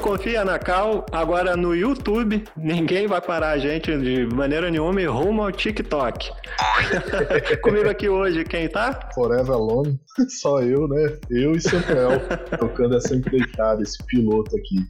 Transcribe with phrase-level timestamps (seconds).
[0.00, 5.06] confia na Cal, agora no YouTube, ninguém vai parar a gente de maneira nenhuma e
[5.06, 6.30] rumo ao TikTok.
[7.62, 9.10] Comigo aqui hoje, quem tá?
[9.14, 10.00] Forever Alone,
[10.40, 11.18] só eu, né?
[11.30, 12.20] Eu e Samuel,
[12.58, 14.88] tocando essa empreitada, esse piloto aqui.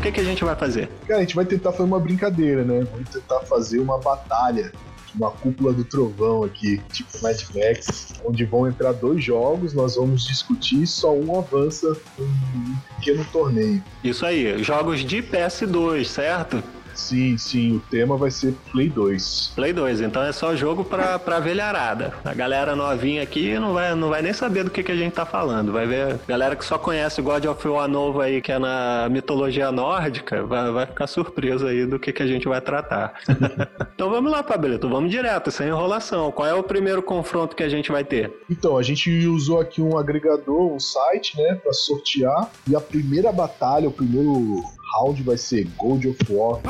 [0.00, 0.88] O que, que a gente vai fazer?
[1.06, 2.86] Cara, a gente vai tentar fazer uma brincadeira, né?
[2.90, 4.72] Vamos tentar fazer uma batalha
[5.14, 10.24] uma cúpula do trovão aqui, tipo Mad Max, onde vão entrar dois jogos, nós vamos
[10.24, 13.82] discutir, só um avança um pequeno torneio.
[14.04, 16.62] Isso aí, jogos de PS2, certo?
[16.94, 19.52] Sim, sim, o tema vai ser Play 2.
[19.54, 22.12] Play 2, então é só jogo pra, pra velharada.
[22.24, 25.12] A galera novinha aqui não vai, não vai nem saber do que, que a gente
[25.12, 25.72] tá falando.
[25.72, 29.08] Vai ver, galera que só conhece o God of War novo aí, que é na
[29.10, 33.14] mitologia nórdica, vai, vai ficar surpreso aí do que, que a gente vai tratar.
[33.94, 36.30] então vamos lá, Pablito, vamos direto, sem enrolação.
[36.30, 38.32] Qual é o primeiro confronto que a gente vai ter?
[38.48, 42.50] Então, a gente usou aqui um agregador, um site, né, pra sortear.
[42.68, 44.62] E a primeira batalha, o primeiro
[44.94, 46.60] round vai ser Gold of War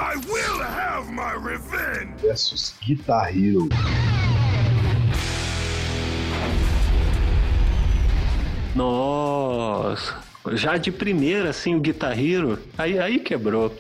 [2.21, 3.69] versus Guitar Hero.
[8.75, 10.17] Nossa,
[10.53, 13.75] já de primeira, assim, o Guitar Hero, aí, aí quebrou.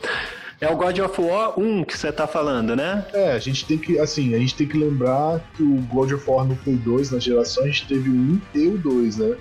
[0.61, 3.06] É o God of War 1 que você tá falando, né?
[3.14, 6.30] É, a gente tem que, assim, a gente tem que lembrar que o God of
[6.30, 9.36] War no Play 2, na geração, a gente teve o 1 e o 2, né?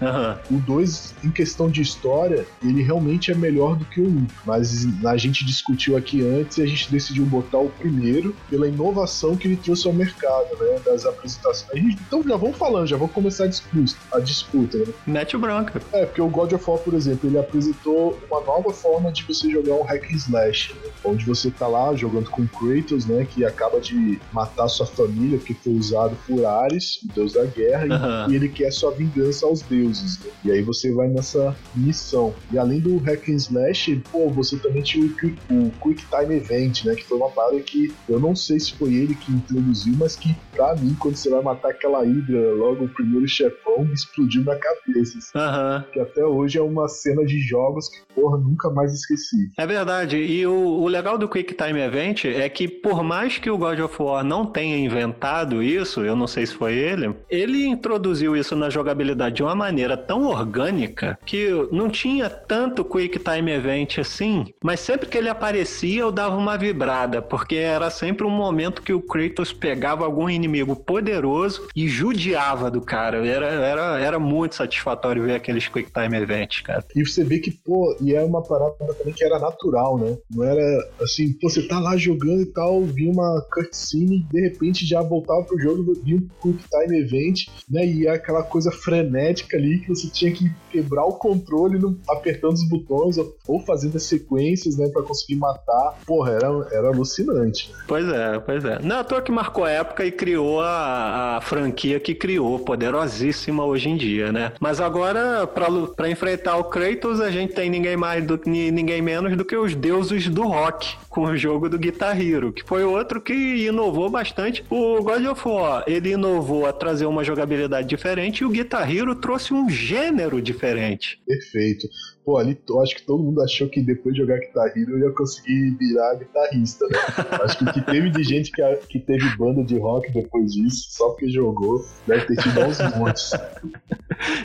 [0.49, 0.57] Uhum.
[0.57, 4.27] O 2, em questão de história, ele realmente é melhor do que o 1.
[4.45, 9.35] Mas a gente discutiu aqui antes e a gente decidiu botar o primeiro pela inovação
[9.35, 10.79] que ele trouxe ao mercado, né?
[10.85, 11.83] Das apresentações.
[12.07, 14.85] Então já vamos falando, já vamos começar a disputa, a disputa né?
[15.05, 15.81] Mete o branco.
[15.91, 19.49] É, porque o God of War, por exemplo, ele apresentou uma nova forma de você
[19.49, 20.89] jogar um hack and slash, né?
[21.09, 25.53] Onde você tá lá jogando com Kratos, né, que acaba de matar sua família porque
[25.53, 28.31] foi usado por Ares, o deus da guerra, uhum.
[28.31, 30.19] e, ele quer sua vingança aos deuses.
[30.19, 30.31] Né?
[30.45, 32.33] E aí você vai nessa missão.
[32.51, 35.09] E além do hack and slash, pô, você também tinha o,
[35.53, 38.93] o Quick Time Event, né, que foi uma parada que eu não sei se foi
[38.93, 42.89] ele que introduziu, mas que pra mim, quando você vai matar aquela hidra, logo o
[42.89, 45.17] primeiro chefão, explodiu na cabeça.
[45.17, 45.37] Assim.
[45.37, 45.91] Uhum.
[45.91, 49.51] Que até hoje é uma cena de jogos que, porra, nunca mais esqueci.
[49.57, 50.17] É verdade.
[50.17, 53.79] E o, o legal do Quick Time Event é que, por mais que o God
[53.79, 58.55] of War não tenha inventado isso, eu não sei se foi ele, ele introduziu isso
[58.55, 64.53] na jogabilidade de uma maneira tão orgânica que não tinha tanto Quick Time Event assim,
[64.63, 68.93] mas sempre que ele aparecia eu dava uma vibrada, porque era sempre um momento que
[68.93, 73.25] o Kratos pegava algum inimigo poderoso e judiava do cara.
[73.25, 76.83] Era, era, era muito satisfatório ver aqueles Quick Time Events, cara.
[76.95, 80.17] E você vê que, pô, é uma parada também que era natural, né?
[80.33, 85.01] Não era assim, você tá lá jogando e tal, vinha uma cutscene de repente já
[85.01, 87.85] voltava pro jogo e um Quick Time Event, né?
[87.85, 92.53] E é aquela coisa frenética ali que você tinha que quebrar o controle no, apertando
[92.53, 95.97] os botões ou, ou fazendo as sequências, né, pra conseguir matar.
[96.05, 97.73] Porra, era, era alucinante.
[97.87, 98.79] Pois é, pois é.
[98.81, 103.65] Não à toa que marcou a época e criou a, a franquia que criou, poderosíssima
[103.65, 104.53] hoje em dia, né?
[104.59, 109.45] Mas agora, para enfrentar o Kratos, a gente tem ninguém mais do ninguém menos do
[109.45, 113.33] que os deuses do rock com o jogo do Guitar Hero, que foi outro que
[113.33, 114.63] inovou bastante.
[114.69, 119.13] O God of War, ele inovou a trazer uma jogabilidade diferente e o Guitar Hero
[119.15, 121.21] trouxe um gênero diferente.
[121.27, 121.87] Perfeito.
[122.25, 124.99] Pô, ali eu acho que todo mundo achou que depois de jogar Guitar Hero eu
[124.99, 126.97] ia conseguir virar guitarrista, né?
[127.43, 130.87] acho que o que teve de gente que, que teve banda de rock depois disso,
[130.91, 133.31] só porque jogou, deve ter tido uns montes.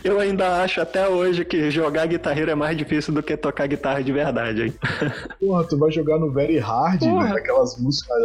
[0.04, 3.66] Eu ainda acho até hoje que jogar Guitar Hero é mais difícil do que tocar
[3.66, 4.74] guitarra de verdade, hein?
[5.40, 7.32] Porra, tu vai jogar no Very Hard, né?
[7.32, 8.16] Aquelas músicas,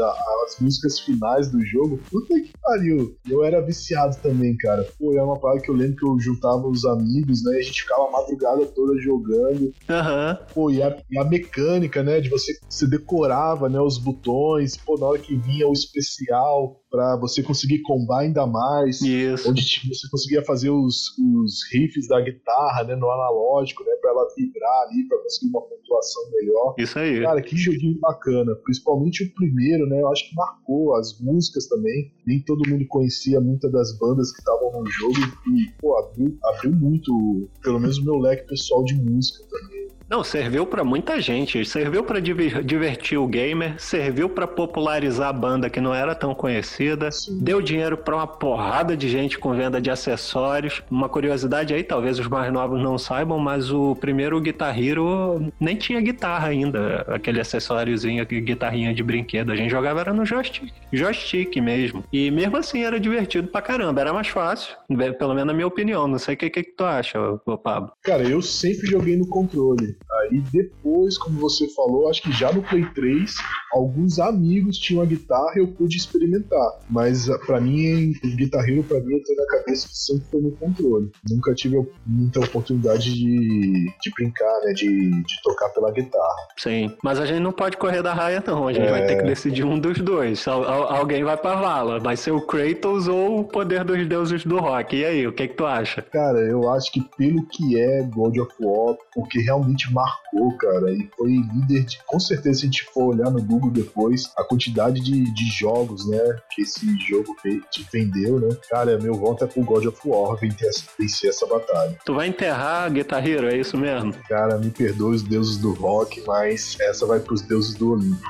[0.45, 1.99] as músicas finais do jogo.
[2.09, 3.15] Puta que pariu.
[3.27, 4.87] Eu era viciado também, cara.
[4.99, 7.55] Pô, é uma parada que eu lembro que eu juntava os amigos, né?
[7.55, 9.61] E a gente ficava a madrugada toda jogando jogando.
[9.61, 10.45] Uhum.
[10.53, 12.19] Pô, e a, e a, mecânica, né?
[12.19, 17.15] De você, você decorava né, os botões, pô, na hora que vinha o especial, para
[17.17, 19.01] você conseguir combar ainda mais.
[19.01, 19.49] Isso.
[19.49, 24.11] Onde tipo, você conseguia fazer os, os riffs da guitarra, né, no analógico, né, para
[24.11, 26.75] ela vibrar ali, para conseguir uma pontuação melhor.
[26.77, 27.21] Isso aí.
[27.21, 28.55] Cara, que joguinho bacana.
[28.63, 32.11] Principalmente o primeiro, né, eu acho que marcou as músicas também.
[32.25, 36.71] Nem todo mundo conhecia muitas das bandas que estavam no jogo e, pô, abriu, abriu
[36.71, 39.78] muito, pelo menos o meu leque pessoal de música também.
[40.09, 41.63] Não, serviu para muita gente.
[41.63, 47.11] Serviu para divertir o gamer, serviu para popularizar a banda que não era tão conhecida,
[47.11, 47.37] Sim.
[47.39, 50.81] deu dinheiro para uma porrada de gente com venda de acessórios.
[50.89, 55.75] Uma curiosidade aí, talvez os mais novos não saibam, mas o primeiro Guitar Hero nem
[55.75, 59.51] tinha guitarra ainda, aquele acessóriozinho, guitarrinha de brinquedo.
[59.51, 62.03] A gente jogava era no joystick, joystick mesmo.
[62.11, 64.75] E mesmo assim era divertido pra caramba, era mais fácil,
[65.19, 66.07] pelo menos na minha opinião.
[66.07, 67.19] Não sei o que, que, que tu acha,
[67.63, 67.91] Pablo.
[68.01, 69.98] Cara, eu sempre joguei no controle.
[70.11, 73.35] Aí depois, como você falou, acho que já no Play 3,
[73.71, 76.79] alguns amigos tinham a guitarra e eu pude experimentar.
[76.89, 80.41] Mas ah, para mim, Guitar Hero, pra mim, eu tenho na cabeça que sempre foi
[80.41, 81.11] no controle.
[81.29, 84.73] Nunca tive muita oportunidade de, de brincar, né?
[84.73, 86.47] De, de tocar pela guitarra.
[86.57, 88.67] Sim, mas a gente não pode correr da raia, não.
[88.67, 88.91] A gente é...
[88.91, 90.47] vai ter que decidir um dos dois.
[90.47, 91.99] alguém vai pra vala.
[91.99, 94.95] Vai ser o Kratos ou o poder dos deuses do rock.
[94.95, 96.01] E aí, o que, que tu acha?
[96.01, 101.09] Cara, eu acho que pelo que é God of War, porque realmente marcou, cara, e
[101.17, 101.99] foi líder de.
[102.05, 106.07] Com certeza, se a gente for olhar no Google depois, a quantidade de, de jogos,
[106.07, 107.35] né, que esse jogo
[107.71, 108.49] te vendeu, né?
[108.69, 111.97] Cara, meu voto é pro God of War vencer essa, vencer essa batalha.
[112.05, 114.13] Tu vai enterrar Guitar Hero, é isso mesmo?
[114.27, 118.21] Cara, me perdoe os deuses do rock, mas essa vai pros deuses do Olimpo.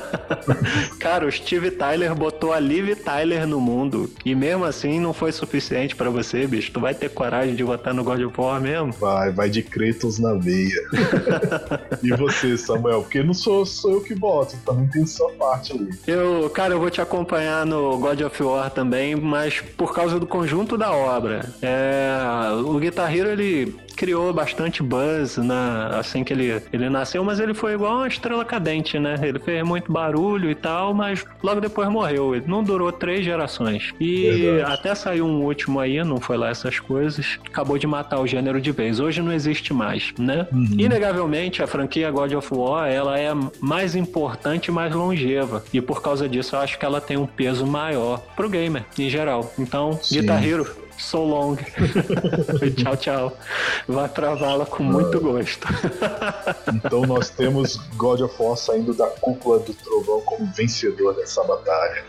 [0.98, 5.32] cara, o Steve Tyler botou a Liv Tyler no mundo e mesmo assim não foi
[5.32, 6.72] suficiente para você, bicho.
[6.72, 8.92] Tu vai ter coragem de votar no God of War mesmo?
[8.92, 10.69] Vai, vai de Kratos na veia.
[12.02, 13.02] E você, Samuel?
[13.02, 15.90] Porque não sou, sou eu que voto, também tem sua parte ali.
[16.06, 20.26] Eu, cara, eu vou te acompanhar no God of War também, mas por causa do
[20.26, 21.52] conjunto da obra.
[21.62, 22.18] É,
[22.64, 27.52] o Guitar Hero, ele criou bastante buzz na, assim que ele, ele nasceu, mas ele
[27.52, 29.14] foi igual uma estrela cadente, né?
[29.22, 32.34] Ele fez muito barulho e tal, mas logo depois morreu.
[32.34, 33.92] Ele não durou três gerações.
[34.00, 38.26] E até saiu um último aí, não foi lá essas coisas, acabou de matar o
[38.26, 39.00] gênero de vez.
[39.00, 40.46] Hoje não existe mais, né?
[40.50, 40.76] Uhum.
[40.78, 45.62] Inegavelmente, a franquia God of War, ela é mais importante e mais longeva.
[45.74, 49.10] E por causa disso, eu acho que ela tem um peso maior pro gamer, em
[49.10, 49.52] geral.
[49.58, 50.20] Então, Sim.
[50.20, 50.66] Guitar Hero,
[51.00, 51.56] so long.
[52.76, 53.38] tchau, tchau.
[53.88, 55.66] Vai pra vala com muito gosto.
[56.74, 62.04] então nós temos God of War saindo da cúpula do trovão como vencedor dessa batalha.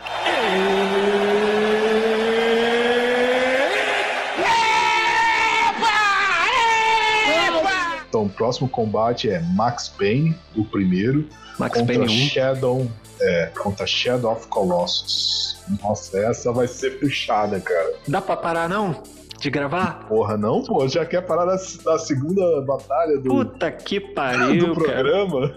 [8.11, 12.27] Então, o próximo combate é Max Payne, o primeiro, Max contra Payne 1.
[12.27, 12.91] Shadow,
[13.21, 15.57] é, contra Shadow of Colossus.
[15.81, 17.93] Nossa, essa vai ser puxada, cara.
[18.05, 19.01] Dá pra parar, não?
[19.41, 20.07] De gravar?
[20.07, 20.88] Porra, não, pô.
[20.88, 23.29] Já quer parar na, na segunda batalha do.
[23.29, 24.67] Puta que pariu.
[24.67, 25.49] do programa?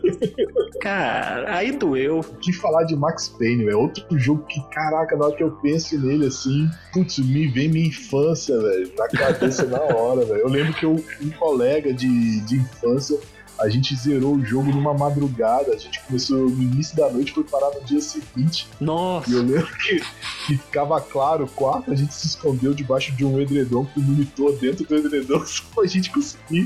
[0.80, 1.44] Cara.
[1.44, 2.20] cara, aí doeu.
[2.40, 6.00] Que falar de Max Payne, é outro jogo que, caraca, na hora que eu penso
[6.00, 10.40] nele assim, putz, me vem minha infância, velho, na cabeça na hora, velho.
[10.40, 13.18] Eu lembro que eu, um colega de, de infância
[13.58, 17.44] a gente zerou o jogo numa madrugada, a gente começou no início da noite, foi
[17.44, 18.68] parar no dia seguinte.
[18.80, 19.30] Nossa!
[19.30, 20.00] E eu lembro que,
[20.46, 24.02] que ficava claro o quarto, a gente se escondeu debaixo de um edredom com o
[24.02, 26.64] monitor dentro do edredom, só pra gente conseguir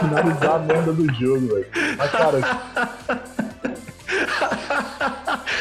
[0.00, 1.66] finalizar a merda do jogo, velho.
[1.98, 2.38] Mas, cara.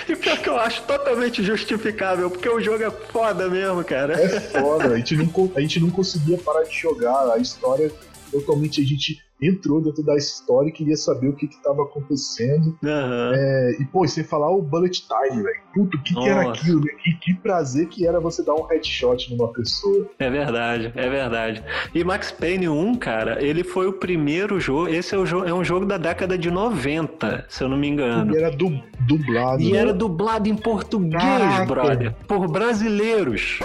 [0.08, 4.14] E pior que eu acho totalmente justificável, porque o jogo é foda mesmo, cara.
[4.14, 7.92] É foda, a gente não, a gente não conseguia parar de jogar, a história
[8.32, 12.78] totalmente a gente entrou dentro da história e queria saber o que estava acontecendo.
[12.84, 13.34] Uhum.
[13.34, 15.62] É, e, pô, sem falar o Bullet Time, velho.
[15.74, 16.84] Puto, o que, que, era aquilo?
[17.06, 20.08] E que prazer que era você dar um headshot numa pessoa.
[20.20, 21.64] É verdade, é verdade.
[21.96, 24.90] E Max Payne 1, cara, ele foi o primeiro jogo.
[24.90, 27.88] Esse é, o jogo, é um jogo da década de 90, se eu não me
[27.88, 28.34] engano.
[28.34, 29.62] E era du dublado.
[29.62, 29.78] E né?
[29.80, 31.66] era dublado em português, Caraca.
[31.66, 32.16] brother.
[32.28, 33.60] Por brasileiros.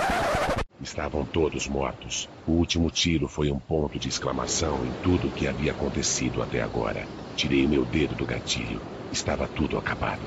[0.87, 2.29] Estavam todos mortos.
[2.47, 6.63] O último tiro foi um ponto de exclamação em tudo o que havia acontecido até
[6.63, 7.05] agora.
[7.35, 8.81] Tirei meu dedo do gatilho.
[9.11, 10.25] Estava tudo acabado.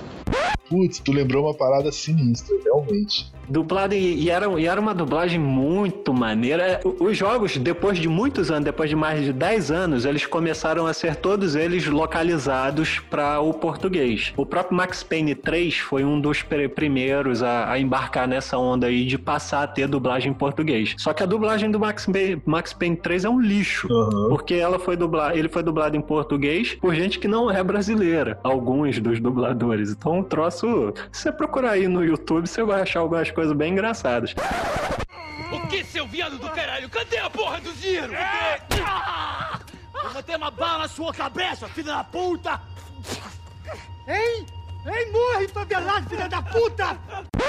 [0.69, 3.31] Putz, tu lembrou uma parada sinistra, realmente.
[3.49, 6.63] Dublado e, era, e era uma dublagem muito maneira.
[6.63, 10.85] É, os jogos, depois de muitos anos, depois de mais de 10 anos, eles começaram
[10.85, 14.31] a ser todos eles localizados para o português.
[14.37, 16.43] O próprio Max Payne 3 foi um dos
[16.75, 20.93] primeiros a, a, embarcar nessa onda aí de passar a ter dublagem em português.
[20.99, 24.29] Só que a dublagem do Max, Payne, Max Payne 3 é um lixo, uhum.
[24.29, 24.95] porque ela foi
[25.33, 29.91] ele foi dublado em português por gente que não é brasileira, alguns dos dubladores.
[29.91, 33.73] Então, o troço, se você procurar aí no YouTube, você vai achar algumas coisas bem
[33.73, 34.33] engraçadas.
[35.51, 36.89] O que, seu viado do caralho?
[36.89, 38.13] Cadê a porra do Ziro?
[38.13, 38.59] É.
[40.03, 42.61] Eu vou ter uma bala na sua cabeça, filha da puta!
[44.07, 44.45] Hein?
[44.85, 46.97] Hein, morre, favelado, filha da puta!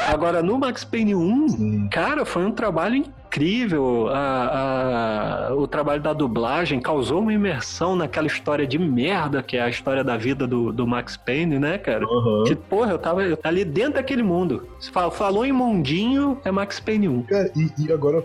[0.08, 6.12] Agora, no Max Payne 1, cara, foi um trabalho incrível a, a, o trabalho da
[6.12, 10.72] dublagem, causou uma imersão naquela história de merda que é a história da vida do,
[10.72, 12.04] do Max Payne, né, cara?
[12.04, 12.44] Uhum.
[12.44, 14.66] Que, porra, eu tava ali dentro daquele mundo.
[15.12, 17.22] Falou em mundinho, é Max Payne 1.
[17.22, 18.24] Cara, e, e agora,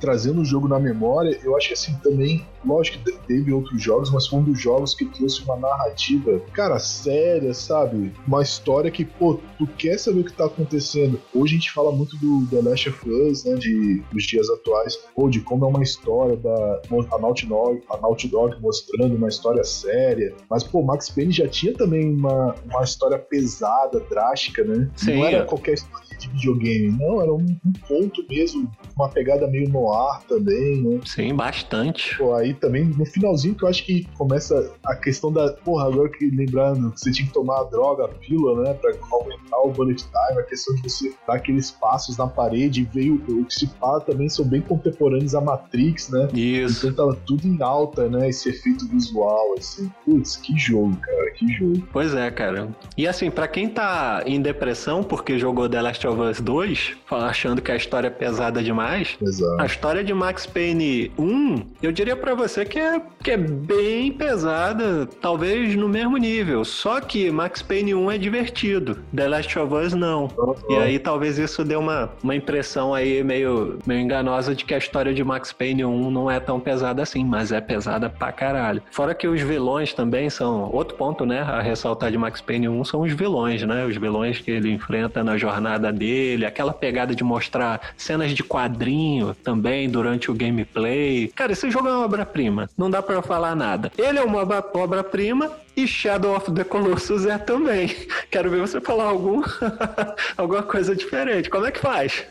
[0.00, 4.10] trazendo o jogo na memória, eu acho que assim também Lógico que teve outros jogos,
[4.10, 8.12] mas foi um dos jogos que trouxe uma narrativa, cara, séria, sabe?
[8.26, 11.20] Uma história que, pô, tu quer saber o que tá acontecendo.
[11.34, 14.98] Hoje a gente fala muito do The Last of Us, né, de, dos dias atuais,
[15.14, 19.28] ou de como é uma história da a Naughty Dog, a Naughty Dog mostrando uma
[19.28, 20.34] história séria.
[20.48, 24.88] Mas, pô, Max Payne já tinha também uma, uma história pesada, drástica, né?
[24.96, 25.42] Sim, Não era é.
[25.42, 26.96] qualquer história de videogame.
[26.98, 31.00] Não, era um, um, ponto mesmo, uma pegada meio no ar também, né?
[31.04, 32.16] Sim, bastante.
[32.16, 35.52] Pô, aí também no finalzinho que eu acho que começa a questão da.
[35.52, 38.74] Porra, agora que lembrando que você tinha que tomar a droga, a pílula, né?
[38.74, 42.84] Pra aumentar o bullet time, a questão de você dar aqueles passos na parede e
[42.84, 43.14] veio.
[43.28, 46.28] O que se fala também são bem contemporâneos à Matrix, né?
[46.32, 46.86] Isso.
[46.86, 48.28] Então tava tudo em alta, né?
[48.28, 49.90] Esse efeito visual, assim.
[50.04, 51.86] Putz, que jogo, cara, que jogo.
[51.92, 52.68] Pois é, cara.
[52.96, 57.62] E assim, para quem tá em depressão porque jogou The Last of Us 2, achando
[57.62, 59.60] que a história é pesada demais, Exato.
[59.60, 64.12] a história de Max Payne 1, eu diria para você que é, que é bem
[64.12, 66.64] pesada, talvez no mesmo nível.
[66.64, 70.28] Só que Max Payne 1 é divertido, The Last of Us não.
[70.68, 74.78] E aí talvez isso dê uma, uma impressão aí meio, meio enganosa de que a
[74.78, 78.82] história de Max Payne 1 não é tão pesada assim, mas é pesada pra caralho.
[78.90, 82.84] Fora que os vilões também são outro ponto, né, a ressaltar de Max Payne 1
[82.84, 83.84] são os vilões, né?
[83.84, 89.34] Os vilões que ele enfrenta na jornada dele, aquela pegada de mostrar cenas de quadrinho
[89.34, 91.28] também durante o gameplay.
[91.34, 93.90] Cara, esse jogo é uma obra-prima, não dá para falar nada.
[93.96, 94.40] Ele é uma
[94.74, 97.94] obra-prima e Shadow of the Colossus é também.
[98.30, 99.42] Quero ver você falar algum,
[100.36, 101.50] alguma coisa diferente.
[101.50, 102.24] Como é que faz?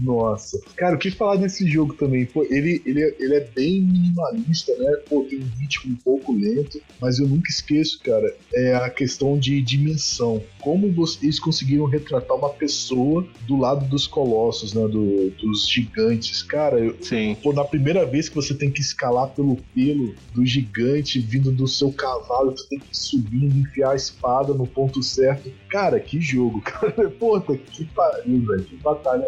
[0.00, 0.60] Nossa.
[0.76, 2.26] Cara, o que falar desse jogo também?
[2.26, 4.96] Pô, ele, ele, é, ele é bem minimalista, né?
[5.08, 9.38] Pô, tem um ritmo um pouco lento, mas eu nunca esqueço, cara, é a questão
[9.38, 10.42] de dimensão.
[10.60, 14.82] Como vocês conseguiram retratar uma pessoa do lado dos colossos, né?
[14.88, 16.42] Do, dos gigantes.
[16.42, 17.36] Cara, eu, Sim.
[17.42, 21.68] Pô, na primeira vez que você tem que escalar pelo pelo do gigante vindo do
[21.68, 25.50] seu cavalo, tu tem que ir subindo, enfiar a espada no ponto certo.
[25.68, 27.10] Cara, que jogo, cara.
[27.10, 28.64] Puta, que pariu, velho.
[28.64, 29.24] Que batalha.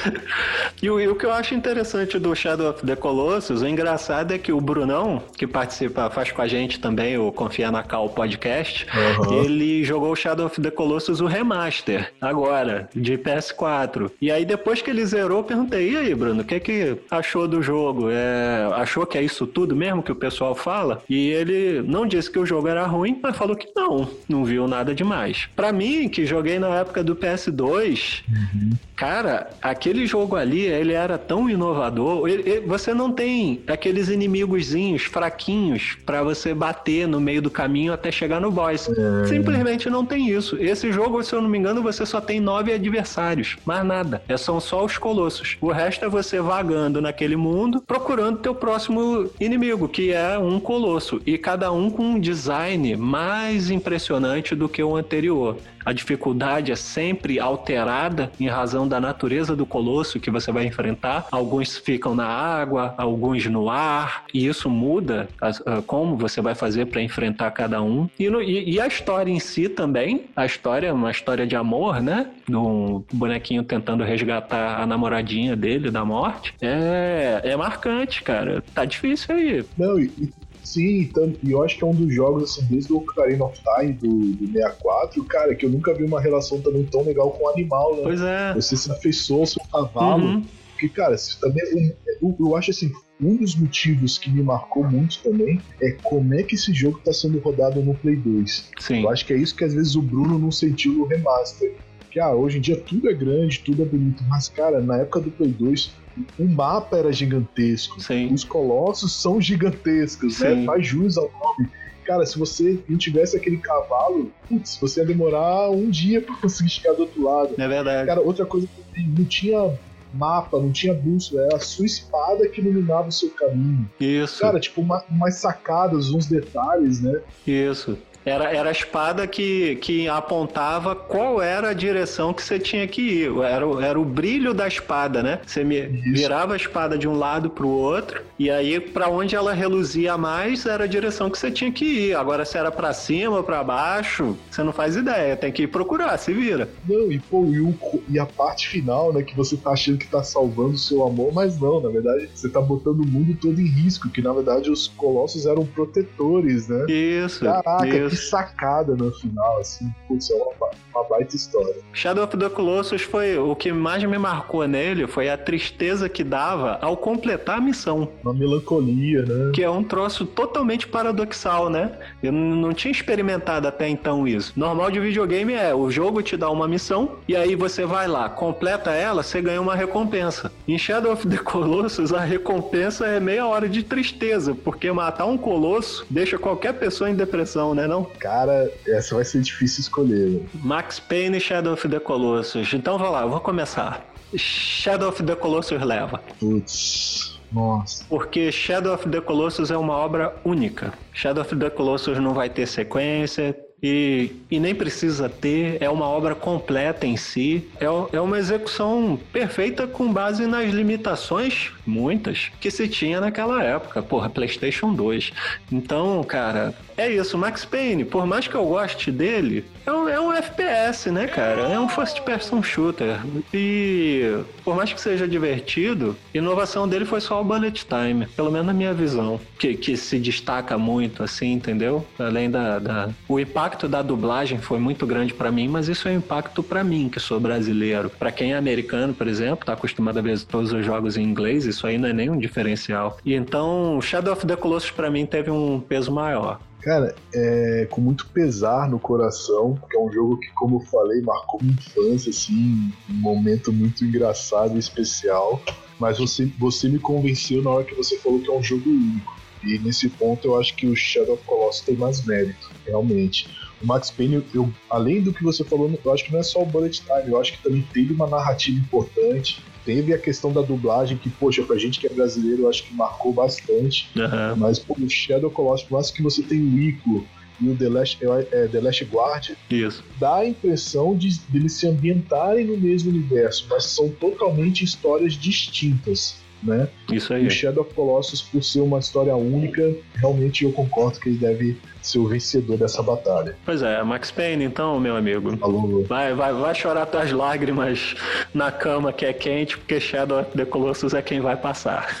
[0.82, 4.32] e, o, e, o, que eu acho interessante do Shadow of the Colossus, o engraçado
[4.32, 8.08] é que o Brunão, que participa, faz com a gente também o Confia na Cal
[8.10, 9.44] podcast, uhum.
[9.44, 14.10] ele jogou o Shadow of the Colossus o remaster, agora, de PS4.
[14.20, 17.46] E aí depois que ele zerou, eu perguntei, e aí, Bruno, o que que achou
[17.46, 18.08] do jogo?
[18.10, 21.02] É, achou que é isso tudo mesmo que o pessoal fala?
[21.08, 24.66] E ele não disse que o jogo era ruim, mas falou que não, não viu
[24.66, 25.48] nada demais.
[25.54, 28.70] Para mim, que joguei na época do PS2, uhum.
[29.00, 32.28] Cara, aquele jogo ali, ele era tão inovador.
[32.28, 37.94] Ele, ele, você não tem aqueles inimigozinhos fraquinhos para você bater no meio do caminho
[37.94, 38.90] até chegar no boss.
[38.90, 39.26] É.
[39.26, 40.54] Simplesmente não tem isso.
[40.60, 43.56] Esse jogo, se eu não me engano, você só tem nove adversários.
[43.64, 44.22] Mais nada.
[44.28, 45.56] É, são só os colossos.
[45.62, 51.22] O resto é você vagando naquele mundo, procurando teu próximo inimigo, que é um colosso.
[51.24, 55.56] E cada um com um design mais impressionante do que o anterior.
[55.84, 61.26] A dificuldade é sempre alterada em razão da natureza do colosso que você vai enfrentar.
[61.32, 65.50] Alguns ficam na água, alguns no ar, e isso muda ah,
[65.86, 68.08] como você vai fazer para enfrentar cada um.
[68.18, 71.56] E, no, e, e, a história em si também, a história é uma história de
[71.56, 72.26] amor, né?
[72.48, 76.54] Um bonequinho tentando resgatar a namoradinha dele da morte.
[76.60, 78.62] É, é marcante, cara.
[78.74, 79.64] Tá difícil aí.
[79.78, 80.30] Não, e,
[80.70, 83.60] Sim, tanto, e eu acho que é um dos jogos, assim, desde o Ocarina of
[83.60, 87.44] Time do, do 64, cara, que eu nunca vi uma relação também tão legal com
[87.44, 88.02] o animal, né?
[88.04, 88.54] Pois é.
[88.54, 90.24] Você se afeiçoou ao seu cavalo.
[90.24, 90.44] Uhum.
[90.70, 95.60] Porque, cara, também, eu, eu acho assim, um dos motivos que me marcou muito também
[95.82, 98.70] é como é que esse jogo está sendo rodado no Play 2.
[98.78, 99.02] Sim.
[99.02, 101.74] Eu acho que é isso que às vezes o Bruno não sentiu no remaster.
[102.12, 105.20] Que ah, hoje em dia tudo é grande, tudo é bonito, mas cara, na época
[105.20, 105.92] do Play 2
[106.38, 108.00] o mapa era gigantesco.
[108.00, 108.32] Sim.
[108.32, 110.50] Os colossos são gigantescos, né?
[110.50, 110.56] Sim.
[110.56, 110.66] né?
[110.66, 111.70] Faz jus ao nome.
[112.04, 116.70] Cara, se você não tivesse aquele cavalo, putz, você ia demorar um dia para conseguir
[116.70, 117.54] chegar do outro lado.
[117.56, 118.06] É verdade.
[118.06, 119.78] Cara, outra coisa que não tinha
[120.12, 123.88] mapa, não tinha bússola, era a sua espada que iluminava o seu caminho.
[124.00, 124.40] Isso.
[124.40, 127.20] Cara, tipo, uma, umas sacadas, uns detalhes, né?
[127.46, 127.96] Isso.
[128.24, 133.00] Era, era a espada que, que apontava qual era a direção que você tinha que
[133.00, 133.32] ir.
[133.38, 135.40] Era, era o brilho da espada, né?
[135.46, 139.34] Você me, virava a espada de um lado para o outro, e aí para onde
[139.34, 142.14] ela reluzia mais era a direção que você tinha que ir.
[142.14, 145.36] Agora, se era para cima ou para baixo, você não faz ideia.
[145.36, 146.68] Tem que ir procurar, se vira.
[146.86, 147.74] Não, e pô, e, o,
[148.08, 149.22] e a parte final, né?
[149.22, 152.48] Que você tá achando que tá salvando o seu amor, mas não, na verdade, você
[152.48, 156.86] tá botando o mundo todo em risco, que na verdade os colossos eram protetores, né?
[156.88, 157.44] Isso.
[157.44, 158.09] Caraca, isso.
[158.10, 161.76] Que sacada no final, assim, putz, é uma, uma baita história.
[161.92, 166.24] Shadow of the Colossus foi o que mais me marcou nele foi a tristeza que
[166.24, 168.08] dava ao completar a missão.
[168.22, 169.52] Uma melancolia, né?
[169.54, 171.92] Que é um troço totalmente paradoxal, né?
[172.22, 174.52] Eu não tinha experimentado até então isso.
[174.56, 178.28] Normal de videogame é o jogo te dá uma missão e aí você vai lá,
[178.28, 180.50] completa ela, você ganha uma recompensa.
[180.66, 185.38] Em Shadow of the Colossus, a recompensa é meia hora de tristeza, porque matar um
[185.38, 187.99] colosso deixa qualquer pessoa em depressão, né não?
[188.18, 190.28] Cara, essa vai ser difícil escolher.
[190.28, 190.40] Né?
[190.54, 192.72] Max Payne e Shadow of the Colossus.
[192.72, 194.04] Então vou lá, eu vou começar.
[194.36, 196.22] Shadow of the Colossus leva.
[196.38, 197.40] Putz.
[197.52, 198.04] Nossa.
[198.08, 200.92] Porque Shadow of the Colossus é uma obra única.
[201.12, 206.06] Shadow of the Colossus não vai ter sequência, e, e nem precisa ter, é uma
[206.06, 212.70] obra completa em si, é, é uma execução perfeita com base nas limitações, muitas, que
[212.70, 215.32] se tinha naquela época, porra, PlayStation 2.
[215.72, 220.20] Então, cara, é isso, Max Payne, por mais que eu goste dele, é um, é
[220.20, 221.62] um FPS, né, cara?
[221.62, 223.18] É um first person shooter.
[223.54, 228.50] E por mais que seja divertido, a inovação dele foi só o bullet time, pelo
[228.50, 232.06] menos na minha visão, que, que se destaca muito, assim, entendeu?
[232.18, 233.08] Além da, da...
[233.26, 236.82] O impacto da dublagem foi muito grande para mim, mas isso é um impacto para
[236.84, 238.10] mim, que sou brasileiro.
[238.10, 241.66] Para quem é americano, por exemplo, tá acostumado a ver todos os jogos em inglês,
[241.66, 243.18] isso aí não é nenhum diferencial.
[243.24, 246.60] E então, Shadow of the Colossus para mim teve um peso maior.
[246.82, 251.20] Cara, é com muito pesar no coração, porque é um jogo que, como eu falei,
[251.20, 255.60] marcou minha infância, assim, um momento muito engraçado e especial.
[255.98, 259.39] Mas você, você me convenceu na hora que você falou que é um jogo único.
[259.62, 263.48] E nesse ponto eu acho que o Shadow of Colossus tem mais mérito, realmente.
[263.82, 266.62] O Max Payne, eu, além do que você falou, eu acho que não é só
[266.62, 269.62] o bullet time, eu acho que também teve uma narrativa importante.
[269.84, 272.94] Teve a questão da dublagem, que, poxa, pra gente que é brasileiro, eu acho que
[272.94, 274.10] marcou bastante.
[274.14, 274.56] Uhum.
[274.56, 277.26] Mas, pô, o Shadow Colossus, por mais que você tenha o Ico
[277.60, 278.18] e o The Last,
[278.52, 280.04] é, The Last Guard, Isso.
[280.18, 285.34] dá a impressão de, de eles se ambientarem no mesmo universo, mas são totalmente histórias
[285.34, 286.39] distintas.
[286.62, 286.88] Né?
[287.10, 287.44] Isso aí.
[287.44, 291.38] E o Shadow of Colossus, por ser uma história única, realmente eu concordo que ele
[291.38, 293.56] deve ser o vencedor dessa batalha.
[293.64, 295.56] Pois é, Max Payne, então, meu amigo.
[295.56, 296.04] Falou.
[296.04, 298.14] Vai, vai, vai chorar tuas lágrimas
[298.52, 302.08] na cama que é quente, porque Shadow of the Colossus é quem vai passar.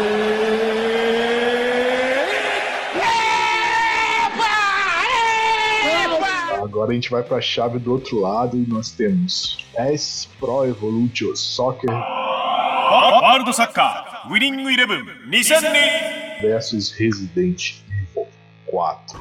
[6.80, 10.64] Agora a gente vai para a chave do outro lado e nós temos S Pro
[10.64, 11.90] Evolution Soccer.
[11.90, 13.84] World Soccer
[14.30, 18.26] Winning Eleven 2002 versus Resident Evil
[18.64, 19.20] 4.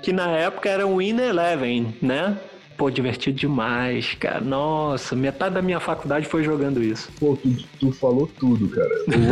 [0.00, 2.38] Que na época era o Win Eleven, né?
[2.76, 4.40] Pô, divertido demais, cara.
[4.40, 7.10] Nossa, metade da minha faculdade foi jogando isso.
[7.20, 8.90] Pô, tu, tu falou tudo, cara.
[9.12, 9.22] Eu,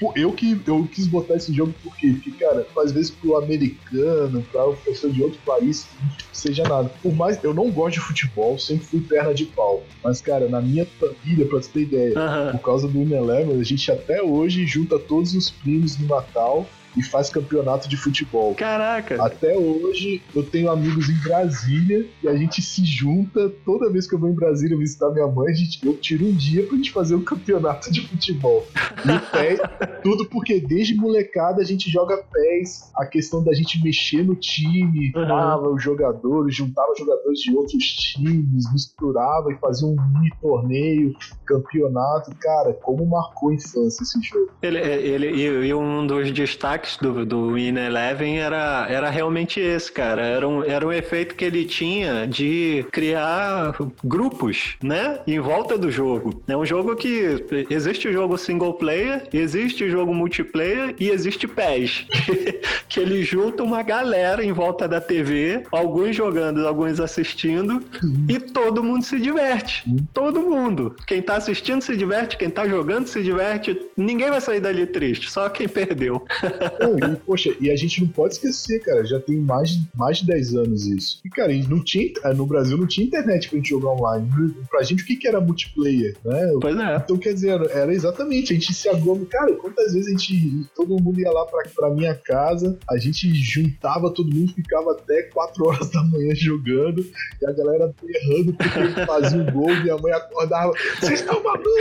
[0.00, 4.42] eu, eu, que, eu quis botar esse jogo porque, porque, cara, às vezes pro americano,
[4.50, 6.90] pra uma pessoa de outro país, não seja nada.
[7.02, 9.84] Por mais, eu não gosto de futebol, sempre fui perna de pau.
[10.02, 12.52] Mas, cara, na minha família, pra você ter ideia, Aham.
[12.52, 17.02] por causa do Unilever, a gente até hoje junta todos os primos no Natal e
[17.02, 18.54] faz campeonato de futebol.
[18.54, 19.22] Caraca.
[19.22, 24.14] Até hoje eu tenho amigos em Brasília e a gente se junta toda vez que
[24.14, 26.92] eu vou em Brasília visitar minha mãe, a gente, eu tiro um dia pra gente
[26.92, 28.66] fazer um campeonato de futebol.
[29.04, 29.56] No pé,
[30.02, 35.12] tudo porque desde molecada a gente joga pés, a questão da gente mexer no time,
[35.14, 35.26] Uhum.
[35.26, 42.30] tava os jogadores, juntava jogadores de outros times, misturava e fazia um mini torneio, campeonato.
[42.40, 44.50] Cara, como marcou a infância esse jogo.
[44.62, 49.90] Ele, ele, e, e um dos destaques do, do Win Eleven era, era realmente esse,
[49.90, 50.22] cara.
[50.22, 55.20] Era um, era um efeito que ele tinha de criar grupos, né?
[55.26, 56.42] Em volta do jogo.
[56.46, 61.46] É um jogo que existe o jogo single player, existe o jogo multiplayer e existe
[61.46, 62.06] PES.
[62.88, 67.82] que ele junta uma galera em volta da TV, alguns jogando, alguns assistindo,
[68.28, 69.84] e todo mundo se diverte.
[70.12, 70.94] Todo mundo.
[71.06, 73.80] Quem tá assistindo se diverte, quem tá jogando se diverte.
[73.96, 76.24] Ninguém vai sair dali triste, só quem perdeu.
[76.80, 80.54] E, poxa, e a gente não pode esquecer, cara, já tem mais, mais de 10
[80.54, 81.20] anos isso.
[81.24, 84.28] E, cara, não tinha, eh, no Brasil não tinha internet pra gente jogar online.
[84.70, 86.52] Pra gente, o que, que era multiplayer, né?
[86.60, 86.96] Pois é.
[86.96, 89.26] Então, quer dizer, era exatamente, a gente se aglomera.
[89.26, 93.32] Cara, quantas vezes a gente, todo mundo ia lá pra, pra minha casa, a gente
[93.34, 97.04] juntava todo mundo, ficava até 4 horas da manhã jogando,
[97.40, 101.72] e a galera berrando porque fazia um gol, minha mãe acordava, vocês estão malucos?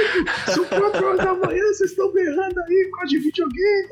[0.54, 3.88] São 4 horas da manhã, vocês estão berrando aí a de videogame.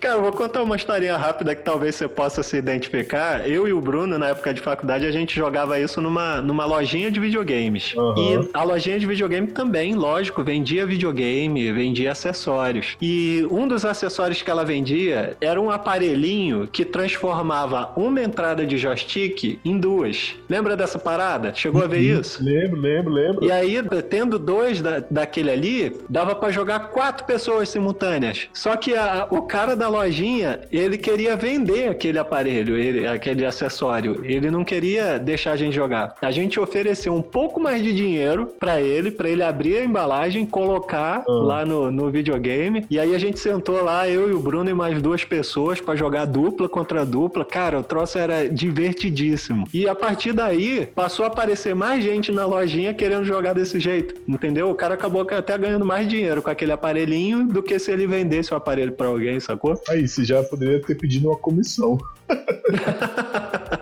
[0.00, 3.48] Cara, eu vou contar uma historinha rápida que talvez você possa se identificar.
[3.48, 7.10] Eu e o Bruno, na época de faculdade, a gente jogava isso numa, numa lojinha
[7.10, 7.94] de videogames.
[7.94, 8.14] Uhum.
[8.42, 12.96] E a lojinha de videogame também, lógico, vendia videogame, vendia acessórios.
[13.00, 18.76] E um dos acessórios que ela vendia era um aparelhinho que transformava uma entrada de
[18.76, 20.34] joystick em duas.
[20.48, 21.54] Lembra dessa parada?
[21.54, 22.42] Chegou a ver isso?
[22.42, 23.44] Lembro, lembro, lembro.
[23.44, 28.48] E aí, tendo dois da, daquele ali, dava pra jogar quatro pessoas simultâneas.
[28.52, 34.20] Só que a- o cara da lojinha, ele queria vender aquele aparelho, ele- aquele acessório.
[34.24, 36.14] Ele não queria deixar a gente jogar.
[36.20, 40.46] A gente ofereceu um pouco mais de dinheiro pra ele, pra ele abrir a embalagem,
[40.46, 41.32] colocar Ah.
[41.32, 42.84] lá no, no videogame.
[42.90, 45.94] E aí a gente sentou lá, eu e o Bruno e mais duas pessoas pra
[45.96, 47.44] jogar dupla contra dupla.
[47.44, 49.64] Cara, o troço era divertidíssimo.
[49.72, 54.14] E a partir daí, passou a aparecer mais gente na lojinha querendo jogar desse jeito,
[54.28, 54.70] entendeu?
[54.70, 58.52] O cara acabou até ganhando mais dinheiro com aquele aparelhinho do que se ele vendesse
[58.52, 59.80] o aparelho pra alguém, sacou?
[59.88, 61.98] Aí, você já poderia ter pedido uma comissão.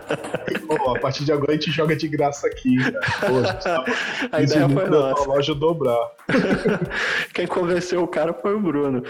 [0.77, 2.77] Pô, a partir de agora a gente joga de graça aqui.
[3.19, 3.85] Pô, a tá
[4.31, 5.27] A ideia foi nossa.
[5.27, 5.99] loja dobrar.
[7.33, 9.03] Quem convenceu o cara foi o Bruno.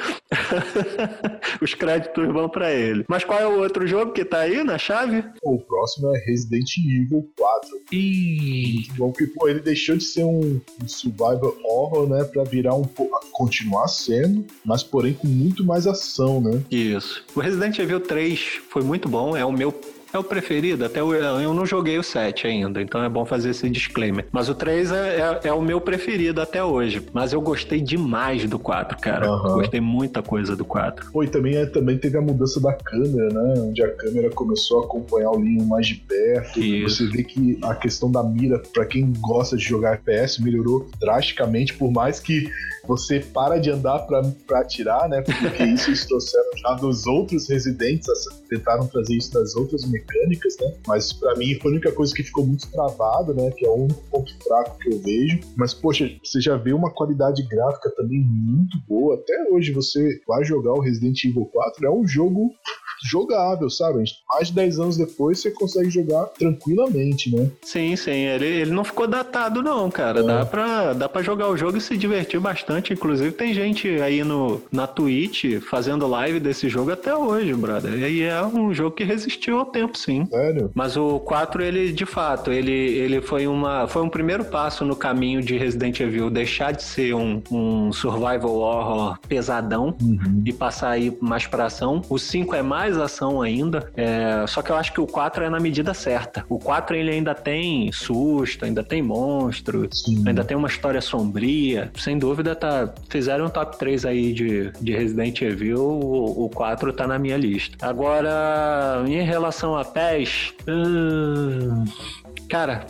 [1.62, 3.06] Os créditos vão pra ele.
[3.08, 5.24] Mas qual é o outro jogo que tá aí na chave?
[5.44, 7.32] O próximo é Resident Evil
[7.62, 7.82] 4.
[7.92, 12.44] Ih, Muito bom, porque pô, ele deixou de ser um, um survival horror, né, pra
[12.44, 12.88] virar um
[13.32, 16.64] continuar sendo, mas porém com muito mais ação, né?
[16.72, 17.24] Isso.
[17.36, 19.74] O Resident Evil 3 foi muito bom, é o meu.
[20.14, 23.52] É o preferido, até o, eu não joguei o 7 ainda, então é bom fazer
[23.52, 24.28] esse disclaimer.
[24.32, 27.02] Mas o 3 é, é, é o meu preferido até hoje.
[27.14, 29.28] Mas eu gostei demais do 4, cara.
[29.28, 29.54] Aham.
[29.56, 31.12] Gostei muita coisa do 4.
[31.12, 33.62] Pô, e também, é, também teve a mudança da câmera, né?
[33.62, 36.60] Onde a câmera começou a acompanhar o Leon mais de perto.
[36.60, 37.06] Isso.
[37.06, 41.74] Você vê que a questão da mira, pra quem gosta de jogar FPS, melhorou drasticamente,
[41.74, 42.50] por mais que
[42.88, 45.22] você para de andar pra, pra atirar, né?
[45.22, 48.08] Porque isso eles trouxeram já dos outros residentes,
[48.50, 50.01] tentaram trazer isso das outras mecânicas,
[50.60, 50.74] né?
[50.88, 53.52] Mas pra mim foi a única coisa que ficou muito travada, né?
[53.52, 55.40] Que é único ponto fraco que eu vejo.
[55.56, 59.16] Mas, poxa, você já vê uma qualidade gráfica também muito boa.
[59.16, 62.52] Até hoje você vai jogar o Resident Evil 4, é um jogo
[63.10, 64.04] jogável, sabe?
[64.34, 67.50] Mais de 10 anos depois você consegue jogar tranquilamente, né?
[67.64, 70.20] Sim, sim, ele, ele não ficou datado, não, cara.
[70.20, 70.24] É.
[70.24, 72.94] Dá, pra, dá pra jogar o jogo e se divertir bastante.
[72.94, 77.94] Inclusive, tem gente aí no, na Twitch fazendo live desse jogo até hoje, brother.
[78.04, 80.26] E é um jogo que resistiu ao tempo, sim.
[80.26, 80.72] Sério?
[80.74, 84.96] Mas o 4, ele, de fato, ele, ele foi, uma, foi um primeiro passo no
[84.96, 90.44] caminho de Resident Evil deixar de ser um, um survival horror pesadão Uhum.
[90.46, 92.02] e passar aí mais pra ação.
[92.10, 95.50] O 5 é mais ação ainda, é, só que eu acho que o 4 é
[95.50, 96.46] na medida certa.
[96.50, 100.24] O 4 ele ainda tem susto, ainda tem monstro, Sim.
[100.28, 101.92] ainda tem uma história sombria.
[101.98, 106.94] Sem dúvida, tá, fizeram um top 3 aí de, de Resident Evil, o, o 4
[106.94, 107.78] tá na minha lista.
[107.86, 111.86] Agora, em relação a PES, hum,
[112.50, 112.86] cara,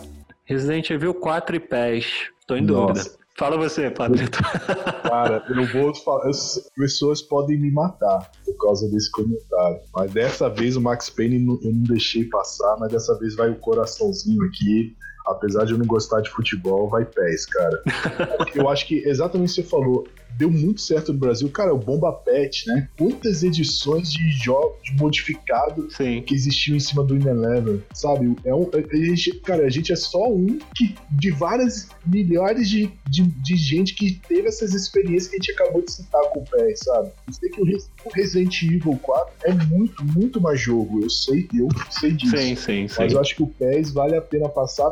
[0.45, 2.05] Resident Evil 4 e PES,
[2.45, 2.93] tô em Nossa.
[2.93, 3.20] dúvida.
[3.41, 4.37] Fala você, Pablito.
[5.01, 6.31] Cara, eu vou falar.
[6.31, 9.79] sei- pessoas podem me matar por causa desse comentário.
[9.95, 13.55] Mas dessa vez o Max Payne eu não deixei passar, mas dessa vez vai o
[13.55, 14.95] coraçãozinho aqui.
[15.31, 17.81] Apesar de eu não gostar de futebol, vai pés, cara.
[18.53, 20.07] Eu acho que exatamente o que você falou.
[20.37, 21.49] Deu muito certo no Brasil.
[21.49, 22.89] Cara, o Bomba Pet, né?
[22.97, 26.23] Quantas edições de jogos modificados Sim.
[26.23, 28.35] que existiu em cima do Eleven, sabe?
[28.45, 32.91] É um, a gente, cara, a gente é só um que, de várias milhares de,
[33.09, 36.43] de, de gente que teve essas experiências que a gente acabou de citar com o
[36.45, 37.11] pé, sabe?
[37.27, 37.65] Eu sei que o,
[38.05, 41.03] o Resident Evil 4 é muito, muito mais jogo.
[41.03, 42.35] Eu sei, eu sei disso.
[42.35, 42.95] Sim, sim, sim.
[42.97, 44.91] Mas eu acho que o PES vale a pena passar